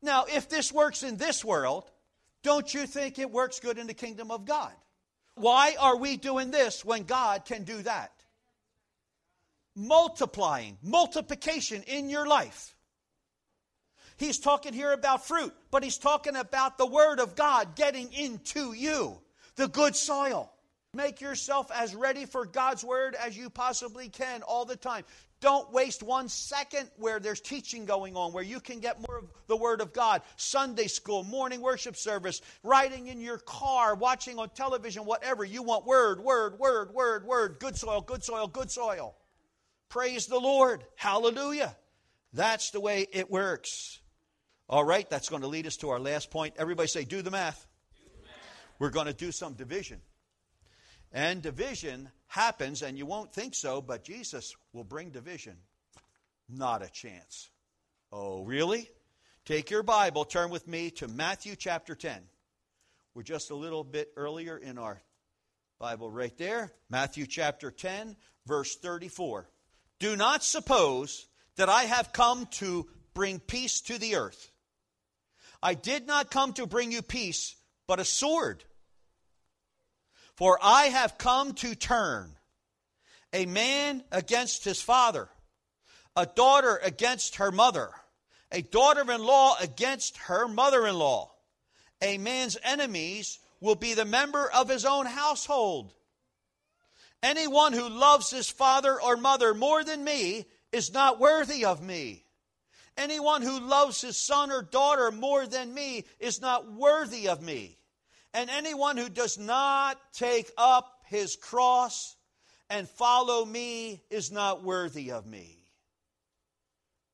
Now, 0.00 0.26
if 0.28 0.48
this 0.48 0.72
works 0.72 1.02
in 1.02 1.16
this 1.16 1.44
world, 1.44 1.90
don't 2.42 2.72
you 2.72 2.86
think 2.86 3.18
it 3.18 3.30
works 3.30 3.60
good 3.60 3.78
in 3.78 3.86
the 3.86 3.94
kingdom 3.94 4.30
of 4.30 4.44
God? 4.44 4.72
Why 5.34 5.76
are 5.78 5.96
we 5.96 6.16
doing 6.16 6.50
this 6.50 6.84
when 6.84 7.04
God 7.04 7.44
can 7.44 7.64
do 7.64 7.82
that? 7.82 8.12
Multiplying, 9.76 10.78
multiplication 10.82 11.82
in 11.84 12.10
your 12.10 12.26
life. 12.26 12.74
He's 14.16 14.40
talking 14.40 14.72
here 14.72 14.92
about 14.92 15.26
fruit, 15.26 15.54
but 15.70 15.84
he's 15.84 15.96
talking 15.98 16.34
about 16.34 16.76
the 16.76 16.86
Word 16.86 17.20
of 17.20 17.36
God 17.36 17.76
getting 17.76 18.12
into 18.12 18.72
you, 18.72 19.20
the 19.54 19.68
good 19.68 19.94
soil. 19.94 20.52
Make 20.92 21.20
yourself 21.20 21.70
as 21.70 21.94
ready 21.94 22.24
for 22.24 22.44
God's 22.44 22.82
Word 22.82 23.14
as 23.14 23.36
you 23.36 23.48
possibly 23.48 24.08
can 24.08 24.42
all 24.42 24.64
the 24.64 24.74
time. 24.74 25.04
Don't 25.40 25.72
waste 25.72 26.02
one 26.02 26.28
second 26.28 26.90
where 26.96 27.20
there's 27.20 27.40
teaching 27.40 27.84
going 27.84 28.16
on, 28.16 28.32
where 28.32 28.42
you 28.42 28.58
can 28.58 28.80
get 28.80 28.98
more 29.08 29.18
of 29.18 29.24
the 29.46 29.56
Word 29.56 29.80
of 29.80 29.92
God. 29.92 30.22
Sunday 30.36 30.88
school, 30.88 31.22
morning 31.22 31.60
worship 31.60 31.96
service, 31.96 32.40
riding 32.64 33.06
in 33.06 33.20
your 33.20 33.38
car, 33.38 33.94
watching 33.94 34.38
on 34.38 34.48
television, 34.50 35.04
whatever. 35.04 35.44
You 35.44 35.62
want 35.62 35.86
Word, 35.86 36.24
Word, 36.24 36.58
Word, 36.58 36.92
Word, 36.92 37.24
Word. 37.24 37.56
Good 37.60 37.76
soil, 37.76 38.00
good 38.00 38.24
soil, 38.24 38.48
good 38.48 38.70
soil. 38.70 39.14
Praise 39.88 40.26
the 40.26 40.40
Lord. 40.40 40.84
Hallelujah. 40.96 41.76
That's 42.32 42.70
the 42.70 42.80
way 42.80 43.06
it 43.12 43.30
works. 43.30 44.00
All 44.68 44.84
right, 44.84 45.08
that's 45.08 45.28
going 45.28 45.42
to 45.42 45.48
lead 45.48 45.66
us 45.66 45.76
to 45.78 45.90
our 45.90 46.00
last 46.00 46.30
point. 46.30 46.54
Everybody 46.58 46.88
say, 46.88 47.04
do 47.04 47.22
the 47.22 47.30
math. 47.30 47.66
Do 47.96 48.10
the 48.14 48.22
math. 48.22 48.34
We're 48.78 48.90
going 48.90 49.06
to 49.06 49.14
do 49.14 49.32
some 49.32 49.54
division. 49.54 50.00
And 51.12 51.40
division 51.40 52.10
happens, 52.28 52.82
and 52.82 52.96
you 52.96 53.06
won't 53.06 53.32
think 53.32 53.54
so, 53.54 53.82
but 53.82 54.04
Jesus 54.04 54.54
will 54.72 54.84
bring 54.84 55.10
division. 55.10 55.56
Not 56.48 56.82
a 56.82 56.90
chance. 56.90 57.50
Oh, 58.12 58.42
really? 58.44 58.88
Take 59.44 59.70
your 59.70 59.82
Bible, 59.82 60.24
turn 60.24 60.50
with 60.50 60.68
me 60.68 60.90
to 60.92 61.08
Matthew 61.08 61.56
chapter 61.56 61.94
10. 61.94 62.20
We're 63.14 63.22
just 63.22 63.50
a 63.50 63.56
little 63.56 63.82
bit 63.82 64.12
earlier 64.16 64.56
in 64.56 64.78
our 64.78 65.02
Bible 65.78 66.10
right 66.10 66.36
there. 66.38 66.72
Matthew 66.90 67.26
chapter 67.26 67.70
10, 67.70 68.16
verse 68.46 68.76
34. 68.76 69.48
Do 69.98 70.16
not 70.16 70.44
suppose 70.44 71.26
that 71.56 71.68
I 71.68 71.84
have 71.84 72.12
come 72.12 72.46
to 72.52 72.86
bring 73.14 73.40
peace 73.40 73.80
to 73.82 73.98
the 73.98 74.16
earth. 74.16 74.50
I 75.62 75.74
did 75.74 76.06
not 76.06 76.30
come 76.30 76.52
to 76.54 76.66
bring 76.66 76.92
you 76.92 77.02
peace, 77.02 77.56
but 77.86 78.00
a 78.00 78.04
sword. 78.04 78.64
For 80.38 80.56
I 80.62 80.84
have 80.84 81.18
come 81.18 81.54
to 81.54 81.74
turn 81.74 82.36
a 83.32 83.44
man 83.44 84.04
against 84.12 84.62
his 84.62 84.80
father, 84.80 85.28
a 86.14 86.26
daughter 86.26 86.76
against 86.80 87.36
her 87.36 87.50
mother, 87.50 87.90
a 88.52 88.62
daughter 88.62 89.00
in 89.10 89.24
law 89.24 89.56
against 89.60 90.16
her 90.16 90.46
mother 90.46 90.86
in 90.86 90.94
law. 90.94 91.32
A 92.00 92.18
man's 92.18 92.56
enemies 92.62 93.40
will 93.60 93.74
be 93.74 93.94
the 93.94 94.04
member 94.04 94.48
of 94.48 94.68
his 94.68 94.84
own 94.84 95.06
household. 95.06 95.92
Anyone 97.20 97.72
who 97.72 97.88
loves 97.88 98.30
his 98.30 98.48
father 98.48 99.02
or 99.02 99.16
mother 99.16 99.54
more 99.54 99.82
than 99.82 100.04
me 100.04 100.46
is 100.70 100.92
not 100.92 101.18
worthy 101.18 101.64
of 101.64 101.82
me. 101.82 102.22
Anyone 102.96 103.42
who 103.42 103.58
loves 103.58 104.00
his 104.02 104.16
son 104.16 104.52
or 104.52 104.62
daughter 104.62 105.10
more 105.10 105.48
than 105.48 105.74
me 105.74 106.04
is 106.20 106.40
not 106.40 106.70
worthy 106.70 107.26
of 107.26 107.42
me. 107.42 107.77
And 108.38 108.50
anyone 108.50 108.96
who 108.96 109.08
does 109.08 109.36
not 109.36 109.98
take 110.12 110.48
up 110.56 111.00
his 111.06 111.34
cross 111.34 112.14
and 112.70 112.88
follow 112.88 113.44
me 113.44 114.00
is 114.10 114.30
not 114.30 114.62
worthy 114.62 115.10
of 115.10 115.26
me. 115.26 115.64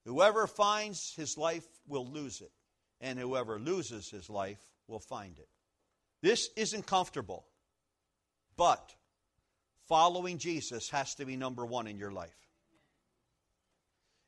Whoever 0.04 0.46
finds 0.46 1.14
his 1.16 1.38
life 1.38 1.64
will 1.88 2.06
lose 2.06 2.42
it, 2.42 2.52
and 3.00 3.18
whoever 3.18 3.58
loses 3.58 4.10
his 4.10 4.28
life 4.28 4.60
will 4.86 5.00
find 5.00 5.38
it. 5.38 5.48
This 6.20 6.50
isn't 6.58 6.86
comfortable, 6.86 7.46
but 8.58 8.94
following 9.88 10.36
Jesus 10.36 10.90
has 10.90 11.14
to 11.14 11.24
be 11.24 11.36
number 11.36 11.64
one 11.64 11.86
in 11.86 11.96
your 11.96 12.12
life. 12.12 12.36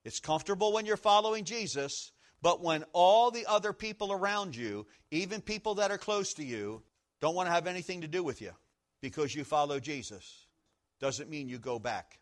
It's 0.03 0.19
comfortable 0.19 0.73
when 0.73 0.87
you're 0.87 0.97
following 0.97 1.45
Jesus, 1.45 2.13
but 2.47 2.63
when 2.63 2.85
all 2.93 3.33
the 3.33 3.45
other 3.47 3.73
people 3.73 4.13
around 4.13 4.55
you, 4.55 4.87
even 5.11 5.41
people 5.41 5.75
that 5.75 5.91
are 5.91 5.99
close 5.99 6.35
to 6.35 6.45
you, 6.45 6.81
don't 7.21 7.35
want 7.35 7.49
to 7.49 7.53
have 7.53 7.67
anything 7.67 8.03
to 8.03 8.07
do 8.07 8.23
with 8.23 8.41
you 8.41 8.53
because 9.01 9.35
you 9.35 9.43
follow 9.43 9.81
Jesus, 9.81 10.47
doesn't 11.01 11.29
mean 11.29 11.49
you 11.49 11.59
go 11.59 11.81
back. 11.81 12.21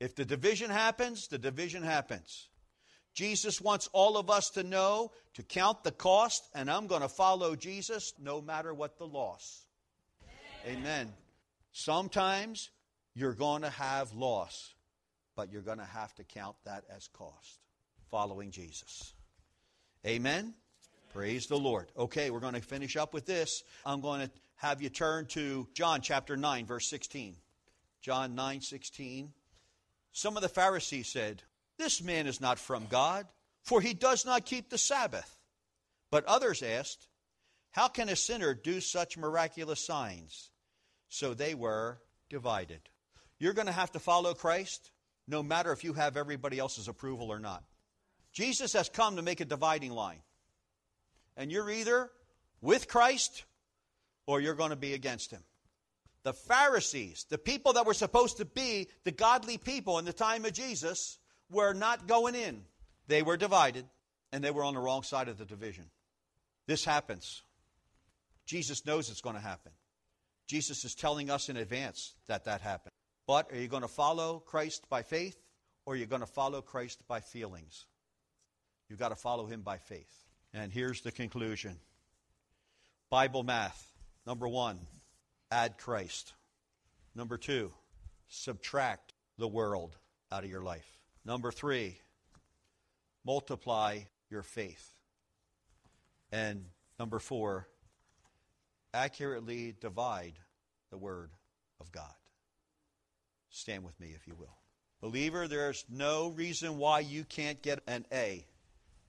If 0.00 0.14
the 0.14 0.24
division 0.24 0.70
happens, 0.70 1.28
the 1.28 1.36
division 1.36 1.82
happens. 1.82 2.48
Jesus 3.12 3.60
wants 3.60 3.90
all 3.92 4.16
of 4.16 4.30
us 4.30 4.48
to 4.52 4.62
know 4.62 5.12
to 5.34 5.42
count 5.42 5.84
the 5.84 5.92
cost, 5.92 6.48
and 6.54 6.70
I'm 6.70 6.86
going 6.86 7.02
to 7.02 7.08
follow 7.10 7.54
Jesus 7.54 8.14
no 8.18 8.40
matter 8.40 8.72
what 8.72 8.96
the 8.96 9.06
loss. 9.06 9.66
Amen. 10.64 10.78
Amen. 10.78 11.12
Sometimes 11.72 12.70
you're 13.14 13.34
going 13.34 13.60
to 13.60 13.70
have 13.70 14.14
loss, 14.14 14.72
but 15.36 15.52
you're 15.52 15.60
going 15.60 15.76
to 15.76 15.84
have 15.84 16.14
to 16.14 16.24
count 16.24 16.56
that 16.64 16.84
as 16.88 17.06
cost. 17.08 17.60
Following 18.10 18.50
Jesus. 18.50 19.12
Amen? 20.06 20.54
Praise 21.12 21.46
the 21.46 21.58
Lord. 21.58 21.92
Okay, 21.96 22.30
we're 22.30 22.40
going 22.40 22.54
to 22.54 22.60
finish 22.60 22.96
up 22.96 23.14
with 23.14 23.26
this. 23.26 23.62
I'm 23.86 24.00
going 24.00 24.22
to 24.22 24.30
have 24.56 24.82
you 24.82 24.88
turn 24.88 25.26
to 25.26 25.68
John 25.74 26.00
chapter 26.00 26.36
9, 26.36 26.66
verse 26.66 26.88
16. 26.88 27.36
John 28.00 28.34
9, 28.34 28.60
16. 28.60 29.32
Some 30.12 30.36
of 30.36 30.42
the 30.42 30.48
Pharisees 30.48 31.08
said, 31.08 31.42
This 31.78 32.02
man 32.02 32.26
is 32.26 32.40
not 32.40 32.58
from 32.58 32.86
God, 32.88 33.26
for 33.62 33.80
he 33.80 33.94
does 33.94 34.26
not 34.26 34.44
keep 34.44 34.70
the 34.70 34.78
Sabbath. 34.78 35.38
But 36.10 36.24
others 36.24 36.62
asked, 36.62 37.06
How 37.70 37.88
can 37.88 38.08
a 38.08 38.16
sinner 38.16 38.54
do 38.54 38.80
such 38.80 39.16
miraculous 39.16 39.84
signs? 39.84 40.50
So 41.08 41.32
they 41.32 41.54
were 41.54 41.98
divided. 42.28 42.80
You're 43.38 43.52
going 43.52 43.66
to 43.66 43.72
have 43.72 43.92
to 43.92 43.98
follow 44.00 44.34
Christ 44.34 44.90
no 45.28 45.42
matter 45.42 45.72
if 45.72 45.84
you 45.84 45.92
have 45.92 46.16
everybody 46.16 46.58
else's 46.58 46.88
approval 46.88 47.30
or 47.30 47.38
not. 47.38 47.62
Jesus 48.32 48.72
has 48.72 48.88
come 48.88 49.16
to 49.16 49.22
make 49.22 49.40
a 49.40 49.44
dividing 49.44 49.92
line. 49.92 50.22
And 51.36 51.50
you're 51.50 51.70
either 51.70 52.10
with 52.60 52.88
Christ 52.88 53.44
or 54.26 54.40
you're 54.40 54.54
going 54.54 54.70
to 54.70 54.76
be 54.76 54.94
against 54.94 55.30
him. 55.30 55.42
The 56.22 56.32
Pharisees, 56.32 57.26
the 57.28 57.38
people 57.38 57.74
that 57.74 57.86
were 57.86 57.94
supposed 57.94 58.36
to 58.36 58.44
be 58.44 58.88
the 59.04 59.10
godly 59.10 59.58
people 59.58 59.98
in 59.98 60.04
the 60.04 60.12
time 60.12 60.44
of 60.44 60.52
Jesus, 60.52 61.18
were 61.50 61.74
not 61.74 62.06
going 62.06 62.34
in. 62.34 62.62
They 63.08 63.22
were 63.22 63.36
divided, 63.36 63.84
and 64.30 64.42
they 64.42 64.52
were 64.52 64.62
on 64.62 64.74
the 64.74 64.80
wrong 64.80 65.02
side 65.02 65.28
of 65.28 65.36
the 65.36 65.44
division. 65.44 65.84
This 66.66 66.84
happens. 66.84 67.42
Jesus 68.46 68.86
knows 68.86 69.10
it's 69.10 69.20
going 69.20 69.36
to 69.36 69.42
happen. 69.42 69.72
Jesus 70.46 70.84
is 70.84 70.94
telling 70.94 71.30
us 71.30 71.48
in 71.48 71.56
advance 71.56 72.14
that 72.28 72.44
that 72.44 72.60
happened. 72.60 72.92
But 73.26 73.52
are 73.52 73.56
you 73.56 73.68
going 73.68 73.82
to 73.82 73.88
follow 73.88 74.38
Christ 74.38 74.88
by 74.88 75.02
faith 75.02 75.36
or 75.86 75.94
are 75.94 75.96
you 75.96 76.06
going 76.06 76.20
to 76.20 76.26
follow 76.26 76.60
Christ 76.60 77.02
by 77.08 77.20
feelings? 77.20 77.86
You've 78.92 78.98
got 78.98 79.08
to 79.08 79.16
follow 79.16 79.46
him 79.46 79.62
by 79.62 79.78
faith. 79.78 80.26
And 80.52 80.70
here's 80.70 81.00
the 81.00 81.10
conclusion 81.10 81.78
Bible 83.08 83.42
math. 83.42 83.90
Number 84.26 84.46
one, 84.46 84.80
add 85.50 85.78
Christ. 85.78 86.34
Number 87.14 87.38
two, 87.38 87.72
subtract 88.28 89.14
the 89.38 89.48
world 89.48 89.96
out 90.30 90.44
of 90.44 90.50
your 90.50 90.62
life. 90.62 90.84
Number 91.24 91.50
three, 91.50 92.00
multiply 93.24 94.00
your 94.28 94.42
faith. 94.42 94.92
And 96.30 96.66
number 96.98 97.18
four, 97.18 97.68
accurately 98.92 99.74
divide 99.80 100.34
the 100.90 100.98
Word 100.98 101.30
of 101.80 101.90
God. 101.92 102.12
Stand 103.48 103.84
with 103.84 103.98
me, 103.98 104.12
if 104.14 104.28
you 104.28 104.34
will. 104.38 104.58
Believer, 105.00 105.48
there's 105.48 105.82
no 105.88 106.28
reason 106.28 106.76
why 106.76 107.00
you 107.00 107.24
can't 107.24 107.62
get 107.62 107.80
an 107.86 108.04
A 108.12 108.44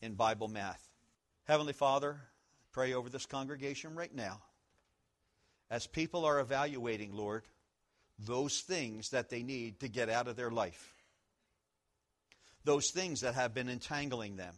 in 0.03 0.15
Bible 0.15 0.49
math. 0.49 0.85
Heavenly 1.45 1.73
Father, 1.73 2.19
pray 2.73 2.93
over 2.93 3.09
this 3.09 3.25
congregation 3.25 3.95
right 3.95 4.13
now. 4.13 4.41
As 5.71 5.87
people 5.87 6.25
are 6.25 6.39
evaluating, 6.39 7.13
Lord, 7.13 7.43
those 8.19 8.59
things 8.59 9.09
that 9.09 9.29
they 9.29 9.43
need 9.43 9.79
to 9.79 9.87
get 9.87 10.09
out 10.09 10.27
of 10.27 10.35
their 10.35 10.51
life, 10.51 10.93
those 12.65 12.91
things 12.91 13.21
that 13.21 13.35
have 13.35 13.53
been 13.53 13.69
entangling 13.69 14.35
them, 14.35 14.53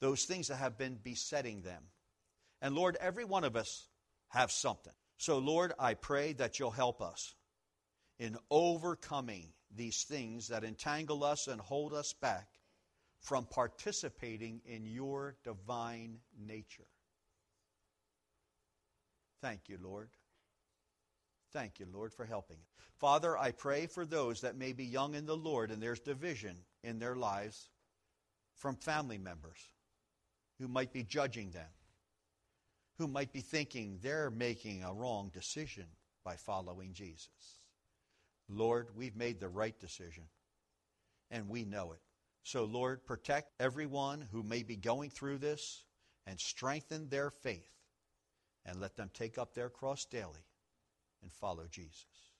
those 0.00 0.24
things 0.24 0.48
that 0.48 0.56
have 0.56 0.76
been 0.76 0.98
besetting 1.02 1.62
them. 1.62 1.82
And 2.60 2.74
Lord, 2.74 2.96
every 3.00 3.24
one 3.24 3.44
of 3.44 3.56
us 3.56 3.88
have 4.28 4.52
something. 4.52 4.92
So, 5.16 5.38
Lord, 5.38 5.72
I 5.78 5.94
pray 5.94 6.34
that 6.34 6.58
you'll 6.58 6.70
help 6.70 7.00
us 7.00 7.34
in 8.18 8.36
overcoming 8.50 9.48
these 9.74 10.04
things 10.04 10.48
that 10.48 10.62
entangle 10.62 11.24
us 11.24 11.48
and 11.48 11.60
hold 11.60 11.94
us 11.94 12.12
back 12.20 12.48
from 13.22 13.46
participating 13.46 14.60
in 14.66 14.84
your 14.84 15.36
divine 15.44 16.18
nature. 16.38 16.86
Thank 19.40 19.68
you, 19.68 19.78
Lord. 19.82 20.10
Thank 21.52 21.80
you, 21.80 21.86
Lord, 21.92 22.12
for 22.12 22.24
helping. 22.24 22.58
Father, 22.98 23.36
I 23.36 23.50
pray 23.50 23.86
for 23.86 24.04
those 24.04 24.40
that 24.42 24.56
may 24.56 24.72
be 24.72 24.84
young 24.84 25.14
in 25.14 25.26
the 25.26 25.36
Lord 25.36 25.70
and 25.70 25.82
there's 25.82 26.00
division 26.00 26.56
in 26.82 26.98
their 26.98 27.16
lives 27.16 27.68
from 28.54 28.76
family 28.76 29.18
members 29.18 29.58
who 30.58 30.68
might 30.68 30.92
be 30.92 31.02
judging 31.02 31.50
them 31.50 31.68
who 32.98 33.08
might 33.08 33.32
be 33.32 33.40
thinking 33.40 33.98
they're 34.00 34.30
making 34.30 34.84
a 34.84 34.92
wrong 34.92 35.30
decision 35.32 35.86
by 36.24 36.36
following 36.36 36.92
Jesus. 36.92 37.60
Lord, 38.48 38.88
we've 38.94 39.16
made 39.16 39.40
the 39.40 39.48
right 39.48 39.78
decision, 39.80 40.24
and 41.30 41.48
we 41.48 41.64
know 41.64 41.92
it. 41.92 42.00
So, 42.42 42.64
Lord, 42.64 43.06
protect 43.06 43.52
everyone 43.60 44.26
who 44.32 44.42
may 44.42 44.62
be 44.62 44.76
going 44.76 45.10
through 45.10 45.38
this 45.38 45.84
and 46.26 46.38
strengthen 46.38 47.08
their 47.08 47.30
faith, 47.30 47.70
and 48.64 48.80
let 48.80 48.96
them 48.96 49.10
take 49.12 49.38
up 49.38 49.54
their 49.54 49.68
cross 49.68 50.04
daily 50.04 50.44
and 51.22 51.32
follow 51.32 51.66
Jesus. 51.70 52.31